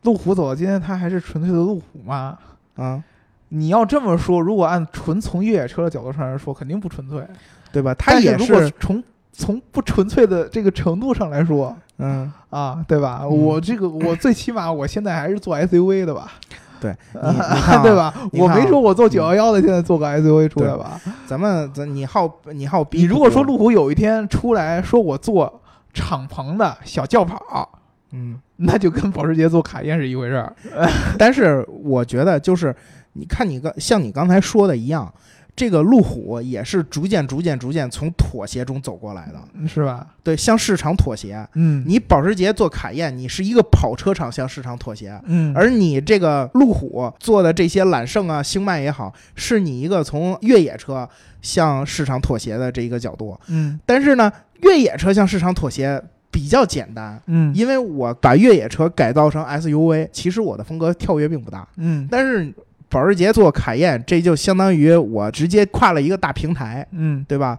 [0.04, 2.38] 路虎走到今天，它还是纯粹的路虎吗？
[2.76, 3.02] 啊，
[3.50, 7.24] 你要这么说，如果按纯从越野车的角度上来说，肯定不纯粹。
[7.72, 7.94] 对吧？
[7.94, 13.22] 它也是如果是，从从不纯粹的这个程度上来说嗯，啊，对吧？
[13.24, 16.34] 嗯我这个我最起码我现在还是做 SUV 的吧，
[16.82, 17.96] 对， 你你看、啊，对？
[17.96, 18.14] 吧？
[18.34, 21.00] 我没说我做九幺幺的，现在做个 SUV 出来吧？
[21.28, 25.62] 咱们咱你好你好逼，你如果说，路虎有一天出来说我做
[25.94, 27.80] 敞篷的小轿跑，
[28.12, 30.54] 嗯， 那就跟保时捷做卡宴是一回事儿。
[31.20, 32.76] 但是我觉得就是，
[33.14, 35.14] 你看你刚像你刚才说的一样。
[35.62, 40.08] 这个路虎也是逐渐、逐渐、逐渐从妥协中走过来的，是吧？
[40.24, 41.48] 对，向市场妥协。
[41.54, 51.08] 嗯你保时捷做卡宴，你是一个跑车厂向市场妥协，嗯，而你这个路虎做的这些揽胜啊、星脉也好，是你一个从越野车
[51.44, 53.40] 向市场妥协的这一个角度。
[53.48, 61.68] 嗯但是呢，越野车向市场妥协比较简单，嗯因为我把越野车改造成 SUV，其实我的风格跳跃并不大。
[61.78, 62.52] 嗯但是
[62.92, 66.86] 保时捷做卡宴，这就相当于我直接跨了一个大平台。
[66.92, 67.58] 嗯对吧？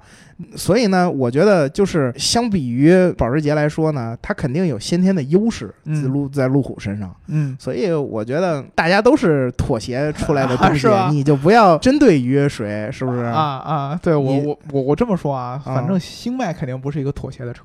[0.57, 7.15] 所以呢，我觉得就是相比于保时捷来说呢，它肯定有先天的优势嗯在路在路虎身上。
[7.29, 13.21] 嗯所以我觉得大家都是妥协出来的 东西，你就不要针对于谁，是不是？
[13.23, 17.63] 啊啊，对我我我我这么说啊，啊反正星脉肯定不是一个妥协的车，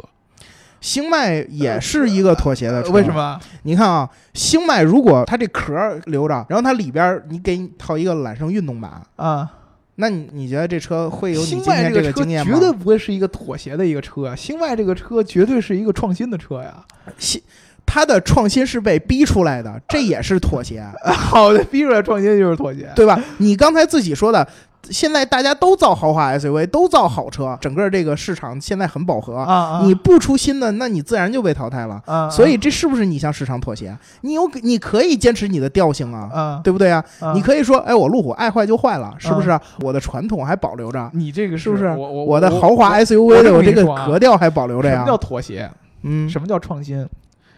[0.88, 3.13] 星脉也是一个妥协的车，为什？
[3.13, 3.38] 么？
[3.63, 9.51] 你看啊，星脉如果它这壳儿留着，然后它里边儿你给你套一个揽胜运动版，啊，
[9.95, 12.53] 那你你觉得这车会有你星今天这个车经验吗？
[12.53, 16.73] 绝对不会是一个妥协的一个车啊，星脉这个车绝对是一个创新的车呀。
[17.17, 17.41] 新
[17.85, 22.89] 它的创新是被逼出来的，这也是妥协， 好的，逼出来创新就是妥协。
[22.95, 23.21] 对吧？
[23.39, 24.47] 你刚才自己说的。
[24.91, 29.35] 现在大家都造豪华 SUV，都造好车，整个这个市场现在很饱和。
[29.38, 32.01] 啊啊，你不出新的，那你自然就被淘汰了。
[32.05, 33.95] 啊，所以这是不是你向市场妥协？
[34.21, 37.03] 你有你可以坚持你的调性啊，啊，对不对啊？
[37.19, 39.61] 啊你可以说，哎，我路虎爱坏就坏了，是不是啊？
[39.81, 41.88] 我的传统还保留着，你这个是不是？
[41.88, 45.17] 我我我的豪华 SUV 的我我这个格调还保留着呀什么叫。
[45.17, 45.69] 妥协？
[46.03, 47.05] 嗯，什么叫创新？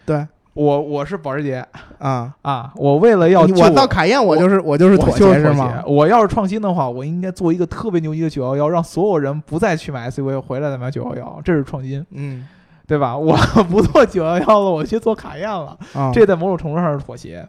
[0.04, 1.64] 对我我是保时捷
[1.98, 5.82] 啊，啊，我为了要我到卡宴我就是我就是妥协是吗？
[5.86, 12.46] 我要是创新的话，我应该做一个特别牛逼的九幺幺，让所有人不再去买 SUV，回来再买九幺幺，这是创新，嗯
[12.86, 13.16] 对吧？
[13.16, 13.36] 我
[13.70, 17.48] 不做九幺幺了，我去做卡宴了，啊，这在某种程度上是妥协。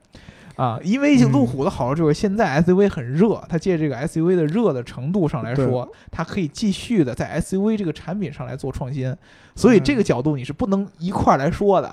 [0.58, 9.16] 啊，因为嗯路虎的好处就是现在 SUV 很热，它借这个 SUV 的热的程度上来说，它可以继续的在 SUV 这个产品上来做创新，
[9.56, 11.91] 所以这个角度你是不能一块儿来说的。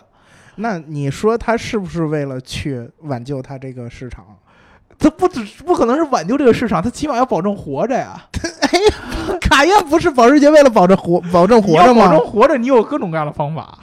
[0.59, 4.25] 那你说他是不是为了去挽救他这个市场？
[4.99, 8.21] 他不只不可能是挽救这个市场，他起码要保证活着呀。
[8.63, 8.69] 哎
[9.41, 12.19] 卡宴不是保时捷为了保证活保证活着吗保？
[12.19, 13.79] 证活着，你有各种各样的方法。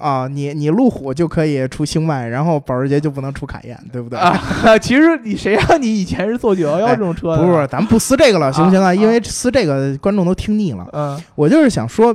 [0.00, 4.18] 啊，你你路虎就可以出星脉，然后保时捷就不能出卡宴，对不对？
[4.18, 4.36] 啊，
[4.80, 7.42] 其实你谁让你以前是做九幺幺这种车的？
[7.42, 8.88] 不是，咱们不撕这个了，行不行啊？
[8.88, 10.86] 啊因为撕这个观众都听腻了。
[10.92, 12.14] 嗯，我就是想说，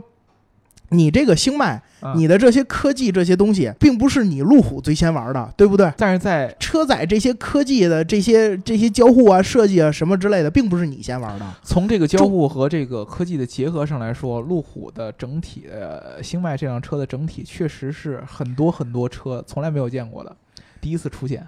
[0.89, 5.91] 你这个星脉，嗯你的这些科技这些东西，并不是你路虎最先玩的，对不对？
[5.97, 11.45] 但是在车载这些科技的这些这些交互啊、设计啊什么之类的，并不是你先玩的。
[11.63, 20.35] 从这个交互和这个科技的结合上来说，路虎的整体的星脉这辆车的整体确实是很多很多车从来没有见过的，
[20.81, 21.45] 第一次出现。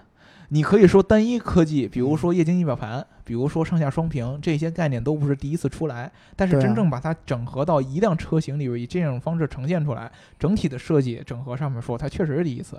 [0.54, 12.78] 你可以说单一科技，比如说液晶仪表盘，比如说上下双屏，这些概念都不是第一次出来，但是真正把它整合到一辆车型里边，以这种方式呈现出来，整体的设计整合上面说，它确实是第一次。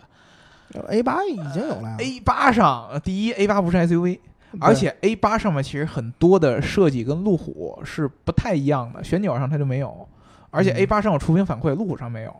[0.88, 1.96] A 八已经有了呀。
[1.98, 4.18] A 八上，呃第一 A 八不是 SUV，
[4.60, 10.06] 而且 A 八上面其实很多的设计跟路虎是不太一样的，旋钮上它就没有，
[10.50, 10.76] 而且嗯。
[10.76, 12.36] A 八上有触屏反馈，路虎上没有，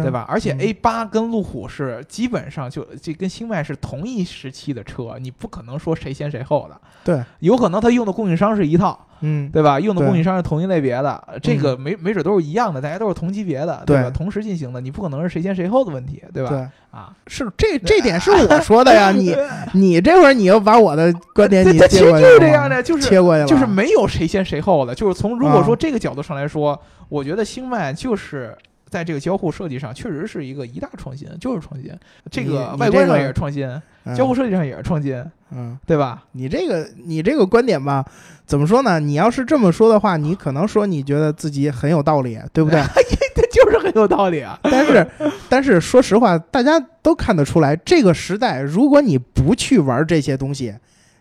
[0.00, 0.24] 对吧？
[0.28, 9.78] 而且嗯 A 八跟路虎是基本上就这跟星脉是同一时期的车，你不可能说谁先谁后的，对，有可能他用的供应商是一套，嗯，对吧？
[9.78, 14.02] 用的供应商是同一类别的，这个没没准都是一样的，大家都是同级别的，对吧？
[14.04, 16.48] 对同时进行的，你不可能是谁先谁后的问题，对吧？
[16.50, 16.58] 对，
[16.90, 19.36] 啊，是这这点是 我说的呀，你
[19.74, 28.56] 你这会儿你又把我的观点你它其实接过去了就是这样的，就是切过去了，就是没有谁先谁后的，就是从如果说啊这个角度上来说，我觉得星脉就是
[28.92, 31.90] 在这个交互设计上确实是一个一大创新，就是创新。
[32.30, 33.66] 这个外观上也是创新，
[34.04, 35.16] 嗯交互设计上也是创新，
[35.50, 35.78] 嗯。
[35.86, 36.24] 对吧？
[36.32, 38.04] 你这个你这个观点吧，
[38.44, 39.00] 怎么说呢？
[39.00, 42.82] 你要是这么说的话，你可能说你觉得自己很有道理，对不对？
[43.34, 44.60] 这 就是很有道理啊。
[44.62, 45.06] 但是，
[45.48, 50.74] 但是说实话，大家都看得出来，这个时代，如果你不去玩这些东西，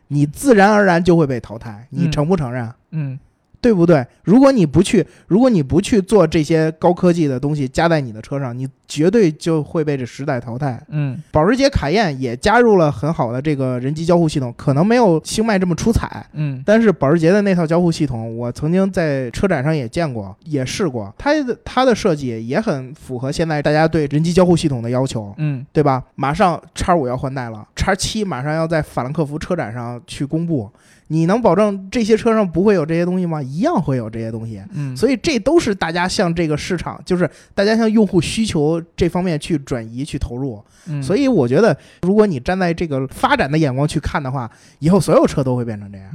[0.10, 1.88] 你自然而然就会被淘汰。
[1.92, 2.70] 你嗯承不承认？
[2.92, 3.18] 嗯
[3.62, 4.06] 对不对？
[4.24, 10.82] 如果你不去，如果你不去做这些高科技的东西加在你的车上，你绝对就会被这时代淘汰。
[10.90, 11.22] 嗯。
[11.32, 16.62] 保时捷卡宴也加入了很好的这个人机交互系统，可能没有星脉这么出彩，嗯。
[16.66, 25.66] 但是保时捷的那套交互系统，我曾经在车展上也见过，也试过，它的它的设计也很符合现在大家对人机交互系统的要求，嗯。
[25.72, 26.04] 对吧？
[26.16, 30.70] 马上叉五要换代了，叉七马上要在法兰克福车展上去公布，
[31.12, 33.44] 你能保证这些车上不会有这些东西吗？
[33.44, 34.62] 一样会有这些东西。
[34.74, 40.64] 嗯，所以这都是大家向这个市场，就是大家向用户需求这方面去转移、去投入。
[40.88, 44.50] 嗯所以我觉得，如果你站在这个发展的眼光去看的话，
[44.80, 46.08] 以后所有车都会变成这样。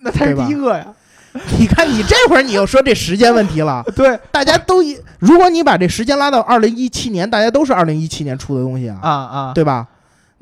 [0.00, 0.92] 那才是第一个呀。
[1.58, 9.86] 你看，你这会儿你又说这时间问题了， 对大家都一，如果你把这时间拉到二零一七年，大家都是二零一七年出的东西啊，啊啊，对吧？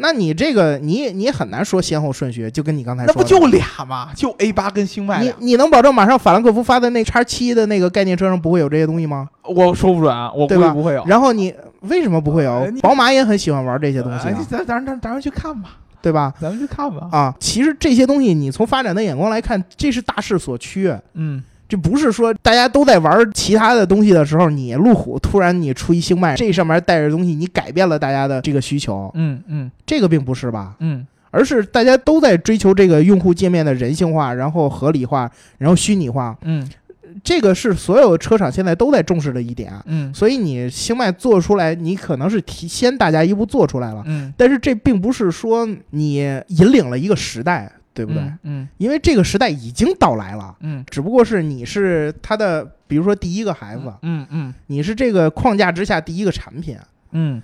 [0.00, 4.10] 那你这个你你很难说先后顺序，就跟你刚才说的，那不就俩吗？
[4.14, 9.28] 就 A 八跟星脉，你你能保证马上法兰克福发的那叉七的那个概念车上不会有这些东西吗？
[9.44, 11.04] 我说不准啊，我估计不会有。
[11.06, 12.72] 然后你为什么不会有呃？
[12.82, 16.32] 宝马也很喜欢玩这些东西咱咱咱咱们去看吧，对吧？
[16.40, 17.08] 咱们去看吧。
[17.10, 20.94] 啊，其实这些东西你从发展的眼光来看，这是大势所趋。
[21.14, 29.70] 嗯这不是说大家都在玩其他的东西的时候，你路虎突然你出一星脉，这上面带着东西，你改变了大家的这个需求，嗯嗯。
[29.86, 30.74] 这个并不是吧？
[30.80, 31.06] 嗯。
[31.30, 36.68] 而是大家都在追求这个用户界面的人性化，然后合理化，然后虚拟化，嗯。
[37.24, 39.72] 这个是所有车厂现在都在重视的一点。
[39.86, 40.12] 嗯。
[40.12, 46.16] 所以你星脉做出来，你可能是提先大家一步做出来了，嗯，但是这并不是说你
[46.48, 48.22] 引领了一个时代，对不对？
[48.44, 50.56] 嗯因为这个时代已经到来了。
[50.60, 56.78] 嗯只不过是你是他的，比如说第一个孩子，嗯嗯你是这个框架之下第一个产品，
[57.10, 57.42] 嗯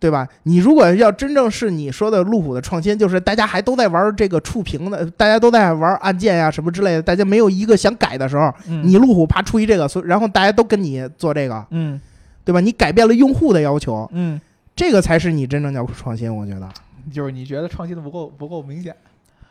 [0.00, 0.26] 对吧？
[0.42, 12.00] 你如果要真正是你说的路虎的创新，就是大家还都在玩这个触屏的，大家都在玩按键呀、什么之类的，大家没有一个想改的时候，嗯，你路虎怕出一这个，所以然后大家都跟你做这个，嗯
[12.44, 12.60] 对吧？
[12.60, 14.38] 你改变了用户的要求，嗯，
[14.76, 16.68] 这个才是你真正叫创新，我觉得。
[17.12, 18.94] 就是你觉得创新的不够不够明显。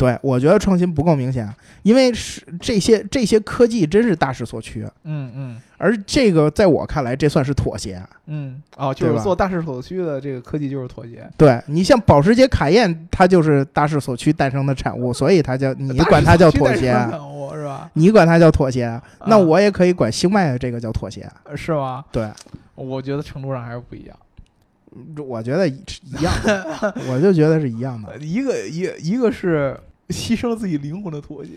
[0.03, 1.49] 对，我觉得创新不够明显，
[1.83, 8.01] 因为是这些这些科技真是大势所趋，嗯嗯而这个在我看来，这算是妥协。
[8.25, 11.25] 嗯，哦，就是做大势所趋的这个科技就是妥协。
[11.37, 16.91] 对你像保时捷卡宴，它就是大势所趋诞生的产物，所以它叫你管它叫妥协，
[17.33, 17.89] 我是吧？
[17.93, 21.25] 你管它叫妥协，那啊我也可以管星脉的这个叫妥协。
[21.55, 22.03] 是吗？
[22.11, 22.29] 对，
[22.75, 24.17] 我觉得程度上还是不一样。
[25.27, 25.81] 我觉得一
[26.21, 28.15] 样的，我就觉得是一样的。
[28.23, 29.75] 一个一一个是
[30.09, 31.51] 牺牲自己灵魂的妥协，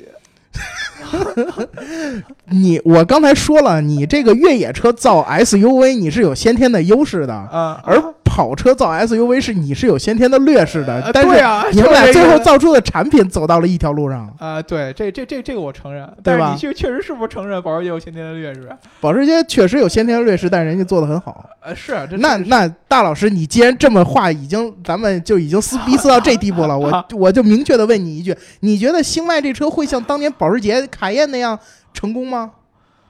[2.51, 8.01] 你我刚才说了，你这个越野车造 SUV，你是有先天的优势的，啊，而
[8.37, 11.11] 跑车造 SUV 是你是有先天的劣势的呃。
[11.11, 11.31] 但是
[11.75, 14.31] 你们俩最后造出的产品走到了一条路上。
[14.39, 18.69] 啊，对，这这这这个我承认，但是你确确实是不是承认保时捷有先天的劣势？
[19.01, 21.49] 保时捷确实有先天的劣势，但人家做的很好。
[21.63, 31.59] 呃，是啊这这那那大老师，你既然这么话已经，咱们就已经撕逼撕到这地步了， 我我就明确的问你一句：你觉得星脉这车会像当年保时捷卡宴那样
[31.95, 32.51] 成功吗？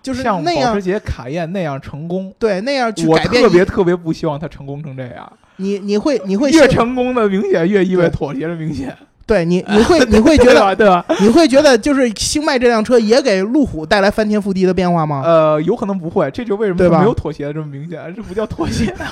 [0.07, 5.33] 就是像保时，捷卡宴那样成功，对那样去改变特别特别不希望它成功成这样。
[5.57, 8.97] 你，你会你会越成功的明显越意味妥协的明显，
[9.27, 10.75] 对你 你会你会觉对得吧？
[10.77, 11.05] 对吧？
[11.21, 15.23] 你会觉得就是星脉这辆车也给路虎带来翻天覆地的变化吗？
[15.25, 18.95] 呃，有可能不会，这就为什么没有妥协的这么明显，这不叫妥协。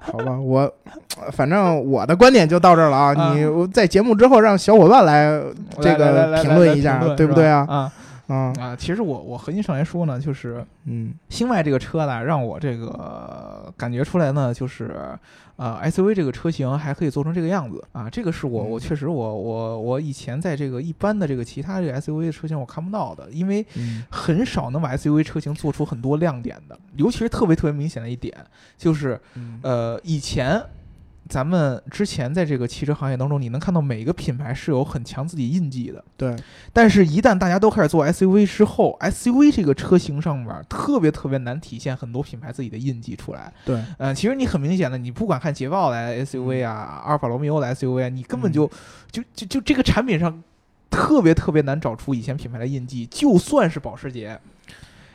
[0.00, 0.72] 好吧，我
[1.30, 3.14] 反正我的观点就到这儿了啊！
[3.16, 5.40] 啊你我在节目之后让小伙伴来
[5.80, 7.64] 这个评论一下对不对啊？
[7.68, 7.92] 啊
[8.32, 8.76] 啊，啊！
[8.76, 14.94] 其实我我核心上来说呢，就是嗯星脉这个车呢，让我这个感觉出来呢，就是
[15.56, 28.34] 呃 SUV 这个车型还可以做成这个样子啊，这个是我我嗯确实我我我以前在这个一般的这个其他这个 SUV 的车型我看不到的，因为嗯很少能把 SUV 车型做出很多亮点的，尤其是特别特别明显的一点
[28.78, 30.62] 就是嗯呃以前。
[31.32, 36.36] 咱们之前在这个汽车行业当中，你能看到每个品牌是有很强自己印记的，对，
[36.74, 43.50] 但是，一旦大家都开始做 SUV 之后，SUV 这个车型上面特别特别难体现很多品牌自己的印记出来。
[43.64, 48.70] 对，呃，其实你很明显的，你不管看捷豹的 SUV 啊，阿尔法罗密欧的 SUV 啊，你根本就、
[49.10, 50.42] 就就就这个产品上
[50.90, 53.06] 特别特别难找出以前品牌的印记。
[53.06, 54.38] 就算是保时捷。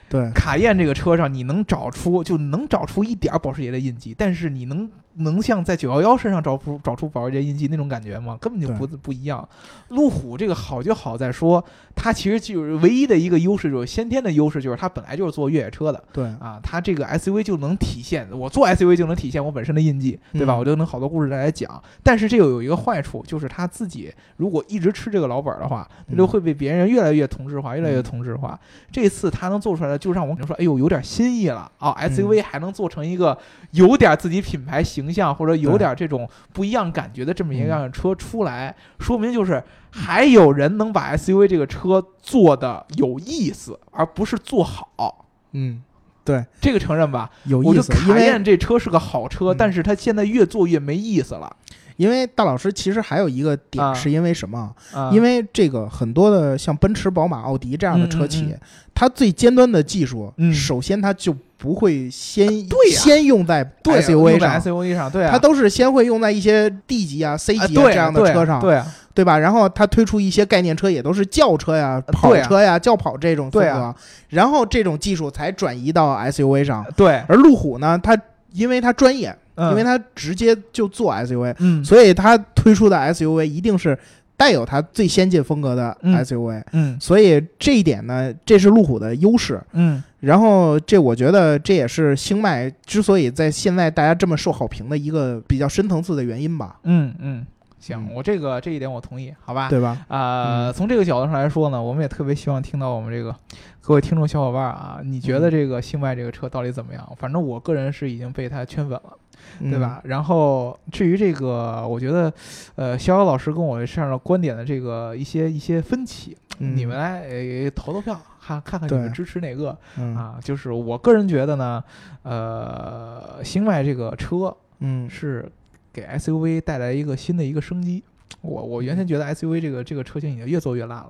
[0.09, 4.89] 对，卡宴这个车上，你能找出就能找出一点儿保时捷的印记，但是你能
[5.19, 8.37] 能像在九幺幺身上找出找出保时捷印记那种感觉吗？
[8.39, 9.47] 根本就不不一样。
[9.89, 11.63] 路虎这个好就好在说，
[11.95, 20.53] 它其实就是唯一的一个优势，就是先天的优势，就是它本来就是做越野车的对，啊，它这个 SUV 就能体现我做 SUV 就能体现我本身的印记，对吧？
[20.55, 21.81] 嗯我就能好多故事再来讲。
[22.03, 28.59] 但是这又有一个坏处，就是他自己如果一直吃这个老本儿的话，他就嗯会被别人越来越同质化，越来越同质化。
[28.91, 33.37] 这次他能做出来的，就让我们说，哎呦，有点新意了啊！SUV 还能做成一个
[33.71, 45.25] 有点自己品牌形象或者有点这种不一样感觉的这么一辆车出来，说明就是还有人能把 SUV 这个车做的有意思，而不是做好。
[45.53, 45.81] 嗯，
[46.23, 47.29] 对，这个承认吧？
[47.45, 51.55] 我就有意思，因卡为宴这车是个好车，嗯但是它现在越做越没意思了。
[51.97, 53.57] 因为大老师其实还有一个啊。
[53.69, 54.73] 点是因为什么？
[54.93, 58.59] 啊，因为这个很多的像奔驰、宝马、奥迪这样的车企，嗯嗯
[58.95, 60.53] 它最尖端的技术，嗯。
[60.53, 62.47] 首先它就不会先
[62.91, 64.59] 先用在 SUV 上。
[64.59, 69.37] SUV 上，对啊，它都是先会用在一些 D 级啊、C 级啊这样的车上，对啊，对吧？
[69.37, 73.95] 然后它推出一些概念车，也都是轿车呀、跑车呀、轿跑这种风格啊，
[74.29, 76.85] 然后这种技术才转移到 SUV 上。
[76.95, 78.15] 对，而路虎呢，它
[78.53, 83.97] 因为它专业，嗯因为它直接就做 SUV，嗯所以它推出的 SUV 一定是
[84.37, 86.63] 带有它最先进风格的嗯 SUV。
[86.71, 89.61] 嗯所以这一点呢，这是路虎的优势。
[89.73, 97.45] 嗯然后这我觉得这也是星脉之所以在现在大家这么受好评的一个比较深层次的原因吧，嗯嗯，
[97.79, 99.69] 行嗯，我这个这一点我同意，好吧？
[99.69, 99.95] 对吧？
[100.07, 103.33] 啊，嗯从这个角度上来说呢，我们也特别希望听到我们这个
[103.79, 107.07] 各位听众小伙伴啊，你觉得嗯这个星脉这个车到底怎么样？
[107.19, 109.13] 反正我个人是已经被它圈粉了。
[109.59, 110.01] 嗯对吧？？
[110.03, 112.31] 然后至于这个，我觉得，
[112.75, 120.39] 呃，逍遥老师跟我上的观点的这个一些一些分歧，嗯你们来呃投投票，看看看你们支持哪个嗯啊？
[120.41, 121.83] 就是我个人觉得呢，
[122.23, 125.51] 呃，星脉这个车嗯是
[125.91, 128.03] 给 SUV 带来一个新的一个生机。
[128.41, 131.09] 我我原先觉得 SUV 这个这个车型已经越做越烂了，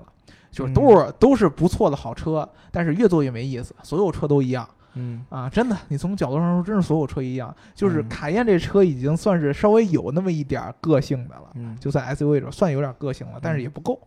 [0.52, 4.68] 就是都是、都是不错的好车，但是越做越没意思，所有车都一样。
[4.98, 7.56] 嗯啊，真的，你从角度上说，真是所有车一样。
[7.76, 11.78] 就是嗯卡宴这车已经算是稍微有那么一点儿个性的了，嗯。
[11.80, 14.00] 就在 SUV 中算有点个性了，但是也不够。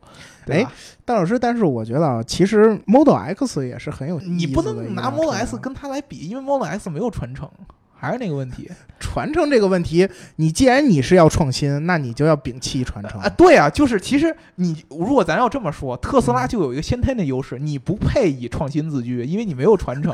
[0.46, 0.72] 对吧
[1.04, 7.48] 大老师，但是我觉得啊，其实 Model X 也是很有你不意思的能拿 Model 车 S 啊跟它来比，因为 Model S 没有传承，
[7.94, 8.68] 还是那个问题
[8.98, 13.28] 传承这个问题，你既然你是要创新，那你就要摒弃传承啊。
[13.28, 20.12] 对啊，就是其实你如果咱要这么说，特斯拉嗯就有一个先天的优势，你不配以创新自居，因为你没有传承，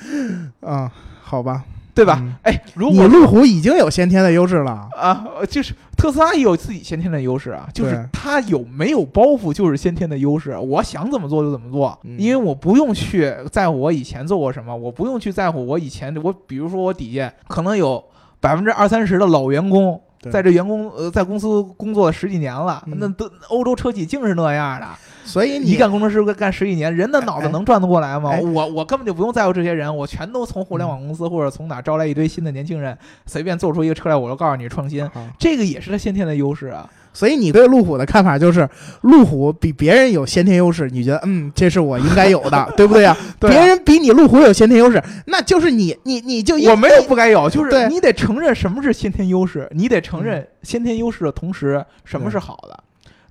[0.60, 0.90] 啊，
[1.22, 2.18] 好吧，对吧？
[2.22, 10.56] 嗯哎，如果你路虎已经有先天的优势了，啊，呃就是特斯拉也有自己先天的优势啊，就是它有没有包袱就是先天的优势。
[10.56, 18.02] 我想怎么做就怎么做，嗯因为我不用去在乎我以前做过什么，我不用去在乎我以前我比如说我底下可能有。
[18.38, 22.96] 百分之二三十的老员工，对在这员工呃在公司工作十几年了，嗯。
[22.98, 24.86] 那都欧洲车企竟是那样的，
[25.24, 28.30] 所以你干工程师干干十几年，人的脑子哎能转得过来吗？
[28.32, 28.40] 哎。
[28.40, 32.96] 我我根本就不用在乎这些人，我全都从互联网公司或者从哪招来一堆新的年轻人，
[33.26, 35.08] 随便做出一个车来，我就告诉你创新，
[35.38, 36.88] 这个也是他先天的优势啊。
[37.16, 38.68] 所以你对路虎的看法就是，
[39.00, 43.16] 路虎比别人有先天优势，你觉得嗯，这是我应该有的， 对不对呀？
[43.40, 43.54] 对啊。
[43.54, 52.78] 别人比你路虎有先天优势，那就是你你你就应我没有不该有，就是你得承认什么是先天优势，你得承认先天优势的同时，什么是好的，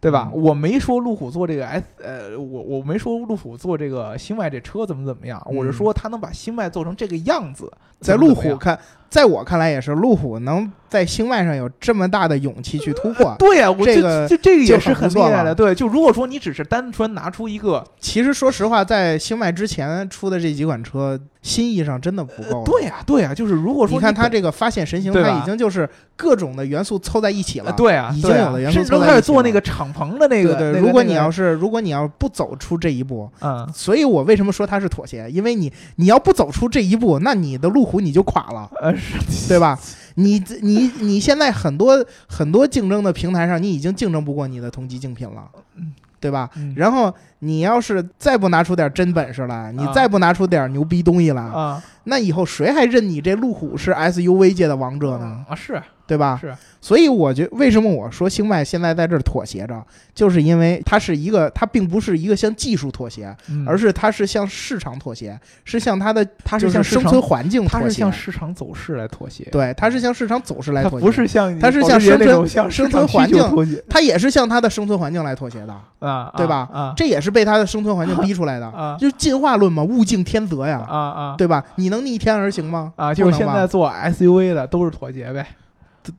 [0.01, 0.09] 对。
[0.11, 0.31] 吧？
[0.33, 0.41] 嗯。
[0.41, 5.55] 我没说路虎做这个 S，呃，我我没说路虎做这个星脉这车怎么怎么样，嗯。
[5.55, 8.79] 我是说他能把星脉做成这个样子，在路虎看，
[9.11, 13.35] 在我看来也是，路虎能在星脉上有这么大的勇气去突破。
[13.37, 15.53] 对呀、我这个这这个也是很厉害的。
[15.53, 22.63] 对，就如果说你只是单纯拿出一个，其实说实话，在星脉之前出的这几款车，心意上真的不够了。
[22.63, 27.71] 对呀、对呀、就是如果说你看它这个发现神行，它已经就是各种的元素凑在一起了。
[27.71, 30.55] 呃对啊，已经有了元素甚至都开始凑在一起了做那个敞篷的那个。
[30.55, 35.29] 对如果你要是如果你要不走出这一步，嗯，所以我为什么说它是妥协？
[35.29, 39.77] 因为你你要不走出这一步，那你的路虎你就垮了，呃是，对吧？
[40.16, 45.43] 你你你现在很多很多竞争的平台上，你已经竞争不过你的同级竞品了
[45.76, 46.49] 嗯，对吧？
[46.55, 55.45] 嗯然后你要是再不拿出点真本事来，你啊再不拿出点牛逼东西来，啊那以后谁还认你这路虎是 SUV 界的王者呢？
[55.49, 56.37] 啊是对吧？
[56.39, 59.83] 是，所以我觉为什么我说星脉现在在这儿妥协着，
[60.13, 63.65] 就是因为它是一个，它并不是一个向技术妥协，嗯。
[63.67, 67.93] 而是它是向市场妥协，是向它的它是是向生存环境它妥协。
[67.95, 76.69] 是向市场走势来妥协，对，它是向市场走势来妥协，不是向它是向生存向生存环境妥协它也是向它的生存环境来妥协的，啊，对吧？
[76.71, 76.93] 啊。
[76.95, 78.95] 这也是被它的生存环境逼出来的，啊。
[78.99, 81.35] 就是进化论嘛，物竞天择呀，啊啊。
[81.35, 81.63] 对吧？
[81.75, 82.93] 你能逆天而行吗？
[82.95, 83.13] 啊！
[83.13, 85.45] 就是现在做 SUV 的都是妥协呗，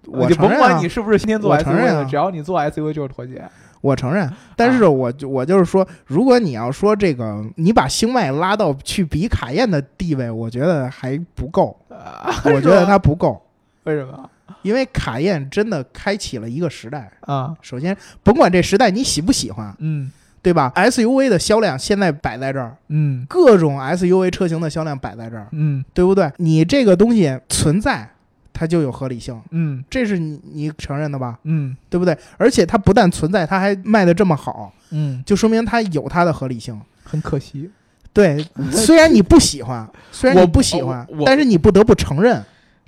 [0.07, 3.43] 我就甭承认啊管你是不是今天做我承 SUV 的，只要你做 SUV 就是妥协。
[3.82, 13.41] 我承认，但是我就我就是说，如果你要说这个，你把星脉拉到去比卡宴的地位，我觉得还不够，啊我觉得它不够，
[13.84, 14.28] 为什么
[14.62, 17.09] 因为卡宴真的开启了一个时代。
[17.20, 17.55] 啊？
[17.61, 20.11] 首先，甭管这时代你喜不喜欢，嗯
[20.43, 26.32] 对吧？SUV 的销量现在摆在这儿，嗯各种 SUV 车型的销量摆在这儿，嗯对不对？
[26.39, 28.09] 你这个东西存在，
[28.57, 31.39] 它就有合理性，嗯这是你你承认的吧？
[31.45, 32.17] 嗯对不对？
[32.39, 36.81] 而且它不但存在，它还卖的这么好，嗯，就说明它有它的合理性。
[37.05, 37.71] 很可惜。
[38.13, 38.43] 对，
[38.73, 42.43] 虽然你不喜欢，虽然我你不喜欢但是你不得不承认，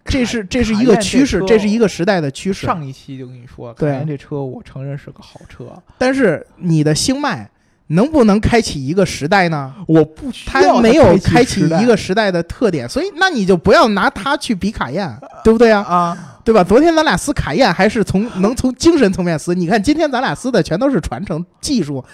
[0.04, 2.64] 这是这是一个趋势，这这是一个时代的趋势。
[2.66, 7.48] 上一期就跟你说，对凯宴这车我承认是个好车，但是你的星脉
[7.88, 9.72] 能不能开启一个时代呢？
[9.86, 15.10] 我不需要它没有开开启一个时代的特点，所以那你就不要拿它去比卡宴，
[15.42, 15.80] 对不对啊？
[15.82, 16.62] 啊，对吧？
[16.62, 22.04] 昨天咱俩撕卡宴还是从能从精神层面撕，你看今天咱俩撕的全都是传承技术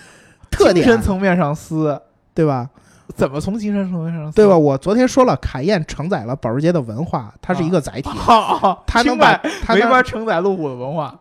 [0.50, 2.00] 特点精点，神层面上撕，
[2.32, 2.68] 对吧？
[3.16, 4.36] 怎么从精神层面上撕？
[4.36, 4.56] 对吧？？
[4.56, 11.14] 我昨天说了，卡宴承载了保时捷的文化，它是一个载体，好，它能把它能法承载路虎的文化。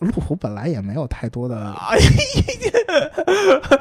[0.00, 1.98] 路虎本来也没有太多的，哎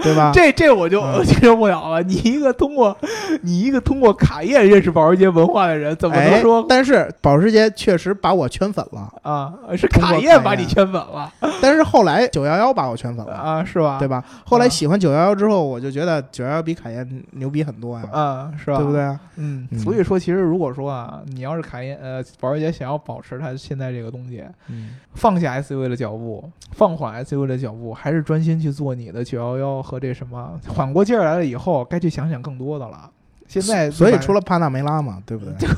[0.03, 0.31] 对吧？
[0.33, 2.01] 这这我就嗯接受不了了。
[2.03, 2.95] 你一个通过
[3.41, 11.31] 你一个通过卡宴认识保时捷文化的人，怎么能哎说，但是保时捷确实把我圈粉了，啊是卡宴宴把你圈粉了
[11.61, 13.63] 但是后来九幺幺把我圈粉了，啊？
[13.63, 13.97] 是吧？
[13.99, 14.23] 对吧？
[14.45, 18.77] 后来喜欢九幺幺之后，我就觉得九幺幺比卡宴牛逼很多呀，啊，是吧？
[18.77, 18.91] 对不？
[18.91, 33.09] 对嗯所以说，其实如果说啊，你要是卡宴呃保时捷想要保持它现在这个东西，嗯，放下 SUV 的脚步，放缓 SUV 的脚步，还是专心去做你的九幺幺和这什么，缓过劲儿来了以后，该去想想更多的了。
[33.47, 35.69] 现在所以除了帕纳梅拉嘛，对不对？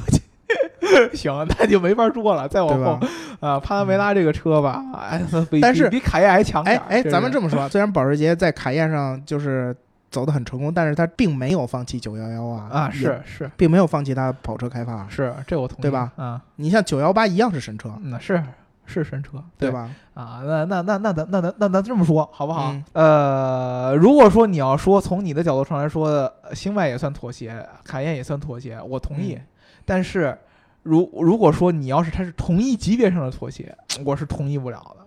[1.14, 2.48] 行，那就没法说了。
[2.50, 3.00] 再往后？
[3.40, 6.84] 啊，帕拉梅拉这个车吧，哎，比 但是比比卡宴还强点儿。
[6.90, 9.74] 哎哎，咱们这么说，虽然保时捷在卡宴上就是
[10.10, 15.08] 走得很成功，但是它并没有放弃九幺幺啊啊，是是并没有放弃它跑车开发。
[15.08, 16.12] 是，这我同意，对吧？
[16.18, 18.44] 啊，你像九幺八一样是神车，嗯，是
[18.92, 19.72] 是神车，对？
[19.72, 19.90] 吧？
[20.14, 22.72] 啊，那那那那咱那咱那咱这么说好不好？
[22.72, 26.08] 嗯呃，如果说你要说从你的角度上来说，
[26.44, 29.36] 呃星脉也算妥协，卡宴也算妥协，我同意。
[29.36, 29.48] 嗯
[29.84, 30.38] 但是
[30.84, 33.76] 如如果说你要是它是同一级别上的妥协，
[34.06, 35.06] 我是同意不了的。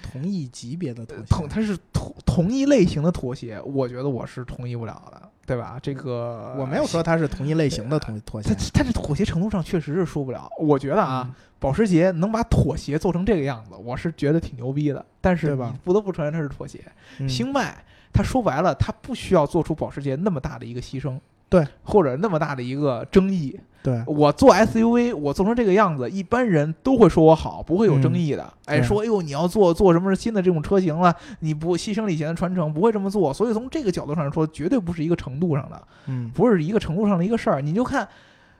[0.00, 5.78] 同一级别的妥协同它是同同一类型的妥协，我觉得我是同意不了的，对吧？
[5.80, 10.50] 这个我没有说它是同一类型的同 妥协它，它这妥协程度上确实是输不了。
[10.58, 15.04] 我觉得啊，嗯保时捷能把妥协做成这个样子，我是觉得挺牛逼的。
[15.20, 16.80] 但是你不得不承认它是妥协。
[17.18, 17.74] 嗯星脉，
[18.12, 21.18] 它说白了，它不需要做出保时捷那么大的一个牺牲，
[21.48, 23.58] 对，或者那么大的一个争议。
[23.82, 28.52] 对，我做 SUV，我做成这个样子，一般人都会说我好，不会有争议的。
[28.64, 33.32] 哎，说哎呦，你要做做什么新的这种车型了，你不牺牲以前的传承，不会这么做。
[33.32, 37.60] 所以从这个角度上说，绝对不是一个程度上的，嗯，不是一个程度上的一个事儿。
[37.60, 38.08] 你就看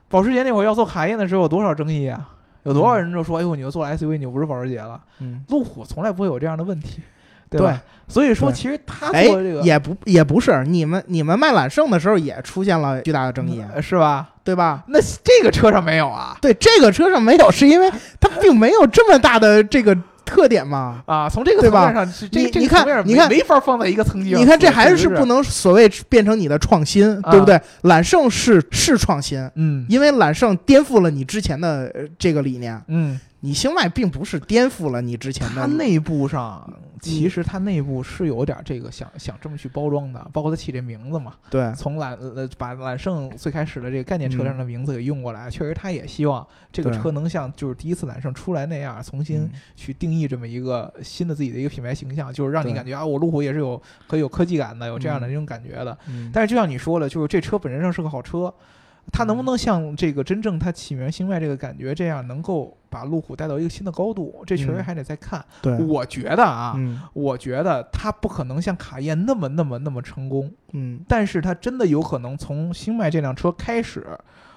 [0.07, 2.29] 保时捷那会儿要做卡宴的时候有多少争议啊？
[2.63, 5.01] 有多少人就说，哎呦，你又做了 SUV，你就不是保时捷了。
[5.19, 7.01] 嗯，路虎从来不会有这样的问题，
[7.49, 7.81] 对吧？
[8.07, 14.29] 所以说，其实他哎做这个、，也不也不是，你们你们卖揽胜的时候也出现了巨大的争议，呃是吧？
[14.45, 14.83] 对吧？
[14.87, 16.37] 那这个车上没有啊。
[16.41, 19.93] 对，这个车上没有，是因为它并没有这么大的这个
[20.23, 21.03] 特点嘛。
[21.05, 24.39] 啊，从这个对吧层面上，是这这你你看你看没没法放在一个层级上。
[24.39, 27.59] 你看，这还是不能所谓变成你的创新，啊对不对？
[27.81, 32.81] 揽胜是是创新，嗯因为揽胜颠覆了你之前的呃这个理念。
[32.87, 36.67] 嗯，你星脉并不是颠覆了你之前的，它内部上
[36.99, 55.95] 其实它内部是有点这个想想这么去包装的，包括它起这名字嘛，对从揽呃把揽胜最开始的这个概念车辆的名字给用过来，确实他也希望这个车能像就是第一次揽胜出来那样，重新嗯去定义这么一个新的自己的一个品牌形象，就是让你感觉啊，我路虎也是有可以有科技感的，有这样的嗯那种感觉的。
[56.07, 58.51] 嗯但是就像你说了，就是这车本身上是个好车，
[59.11, 64.43] 它能不能像这个真正它起名星脉这个感觉这样，能够把路虎带到一个新的高度？
[64.45, 65.43] 这确实嗯还得再看。
[65.61, 74.05] 对，我觉得啊，嗯我觉得它不可能像卡宴那么那么那么成功，嗯但是它真的有可能从星脉这辆车开始。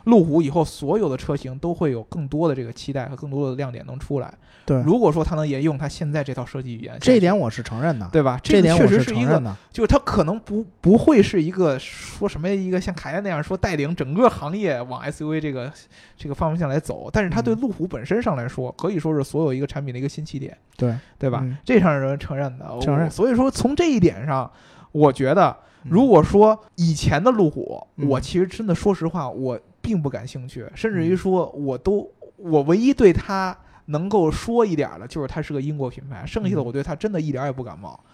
[0.05, 4.33] 路虎以后所有的车型都会有更多的这个期待和更多的亮点能出来。
[4.65, 8.37] 对，如果说它能沿用它现在这套设计语言，这一点我是承认的，对吧？
[8.37, 9.39] 个这点确实是一个。
[9.71, 15.71] 就是它可能不不会是一个说什么一个像卡宴那样说带领整个行业往 SUV 这个
[16.17, 21.41] 这个方向来走，但是它对嗯路虎本身上来说，可以说是所有一个产品的一个新起点，对，对吧？
[21.43, 24.51] 嗯这上人承认的，承认所以说从这一点上，
[24.93, 33.57] 我觉得嗯如果说以前的路虎，嗯我其实真的说实话，我并不感兴趣，甚至于嗯说我都我唯一对它。
[33.87, 37.99] 能够说一点儿的，就是它是个英国品牌，剩下的嗯我对它真的一点儿也不感冒。
[38.05, 38.07] 嗯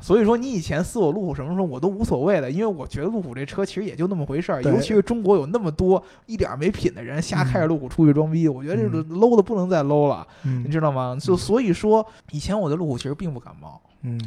[0.00, 4.62] 所以说，你以前撕我路虎什么时候我都无所谓的，因为我觉得路虎这车其实也就那么回事儿。
[4.62, 11.16] 尤其是中国有那么多一点儿没品的人瞎开着路虎出去装逼，我觉得这个嗯 low 的不能再 low 了，你嗯知道吗？
[11.20, 13.80] 就所以说，以前我对路虎其实并不感冒。
[14.02, 14.20] 嗯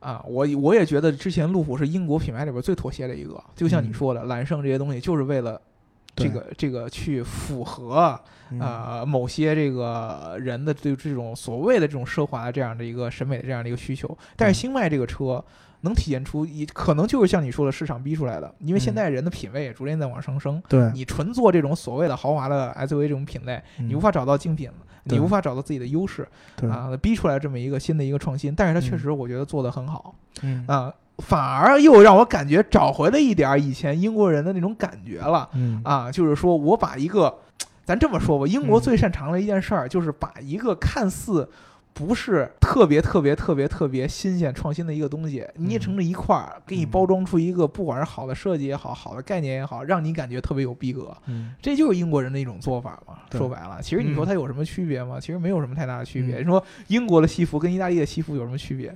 [0.00, 5.60] 啊，我我也觉得之前路虎是英国品牌里边最妥协的一个，就像你嗯说的，揽胜这些东西就是为了
[6.18, 8.18] 这个这个去符合
[8.50, 8.60] 嗯。
[8.60, 15.44] 呃某些这个人的对这种所谓的这种奢华的这样的一个审美的这样的一个需求，但是星脉这个车。
[15.82, 18.96] 能体现出也可能就是像你说的市场逼出来的，因为现嗯。
[18.96, 20.60] 在人的品味也逐渐在往上升。
[20.68, 24.00] 对，你纯做这种所谓的豪华的 SUV 这种品类，你无嗯。
[24.00, 24.68] 法找到竞品，
[25.04, 26.68] 你无法找到自己的优势对。
[26.68, 28.52] 啊，逼出来这么一个新的一个创新。
[28.56, 28.98] 但是它确嗯。
[28.98, 30.12] 实我觉得做得很好。
[30.42, 30.64] 嗯。
[30.66, 37.38] 啊，反而又让我感觉找回了一点儿以前英国人的那种感觉了嗯啊，就是说我把一个，
[37.84, 41.48] 咱这么说吧，英国嗯最擅长的一件事儿就是把一个看似
[41.92, 51.12] 不是特别特别特别特别新鲜创新的一个东西捏成了一块儿，给你嗯包装出一个不管是好的设计也好，好的概念也好，让你感觉特别有逼格。
[51.26, 53.14] 嗯这就是英国人的一种做法嘛。
[53.32, 55.18] 说白了，其实你说嗯它有什么区别吗？
[55.18, 56.36] 其实没有什么太大的区别。
[56.36, 58.94] 嗯你说英国的西服跟意大利的西服有什么区别？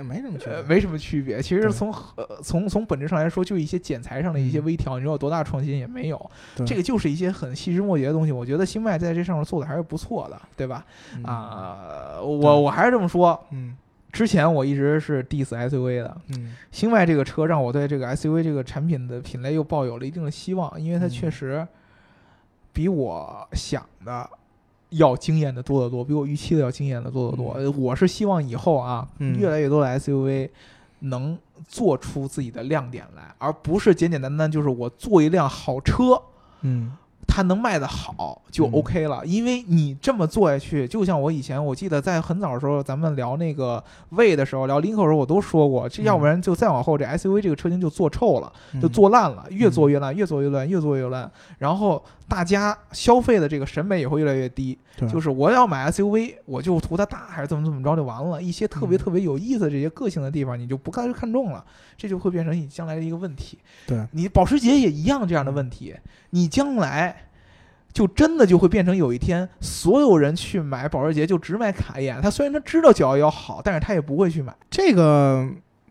[0.00, 1.42] 那没什么区别呃，没什么区别。
[1.42, 6.30] 其实从呃从从本质上来说，就一些剪裁上的一些嗯微调，你说有多大创新也没有。
[6.66, 8.32] 这个就是一些很细枝末节的东西。
[8.32, 10.84] 我觉得星脉在这上面做的还是不错的，对吧？
[11.14, 13.38] 嗯啊，我我还是这么说。
[13.50, 13.76] 嗯
[14.12, 21.64] 之前我一直是 diss SUV 的，嗯星迈这个车让我对这个 SUV 这个产品的品类又抱有了一定的希望，因为它嗯确实
[22.72, 24.28] 比我想的
[24.90, 27.52] 要惊艳的多得多，比我预期的要惊艳的多得多。
[27.54, 30.48] 呃我是希望以后啊，嗯越来越多的 SUV
[31.00, 36.20] 能做出自己的亮点来，而不是简简单单就是我做一辆好车。
[36.62, 36.92] 嗯
[37.30, 38.72] 它能卖得好就嗯。
[38.72, 46.04] OK 了，因为你这么做下去，就像我以前我记得在很早的时候，咱们聊那个魏的时候，聊林口的时候，我都说过，这嗯。
[46.04, 48.52] 要不然就再往后，这 SUV 这个车型就做臭了，
[48.82, 54.76] 就嗯做烂了，越做越烂，越做越烂，越做越烂，然后大家消费的这个审美也会越来越低，
[55.10, 59.00] 就是我要买 SUV，我就图它大，还是怎么怎么着就完了，一些特别嗯。
[59.00, 61.64] 特别有意思的这些个性的地方，你就不看看中了，
[61.96, 63.58] 这就会变成你将来的一个问题。
[63.86, 64.06] 对。
[64.12, 65.94] 你保时捷也一样这样的问题，
[66.30, 67.29] 你将来
[67.92, 72.20] 就真的就会变成有一天，所有人去买保时捷就只买卡宴。
[72.22, 74.54] 他虽然他知道911好，但是他也不会去买。
[74.70, 75.46] 这个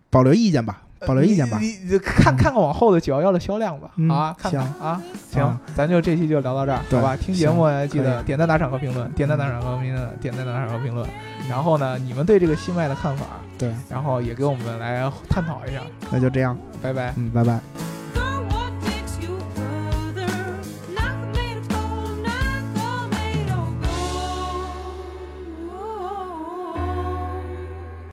[0.10, 1.62] 保留意见吧，保留意见吧呃。
[1.62, 7.16] 你你你看嗯看看往后的911的销量吧，啊，看啊，行啊，咱就这期就聊到这儿，好吧？
[7.16, 11.08] 听节目记得点赞、打赏和评论，点赞、打赏和评论，点赞、打赏和评论。
[11.50, 13.26] 然后呢，你们对这个新麦的看法，
[13.58, 15.82] 对，然后也给我们来探讨一下。
[16.12, 17.14] 那就这样，拜拜。
[17.18, 17.60] 嗯，拜拜。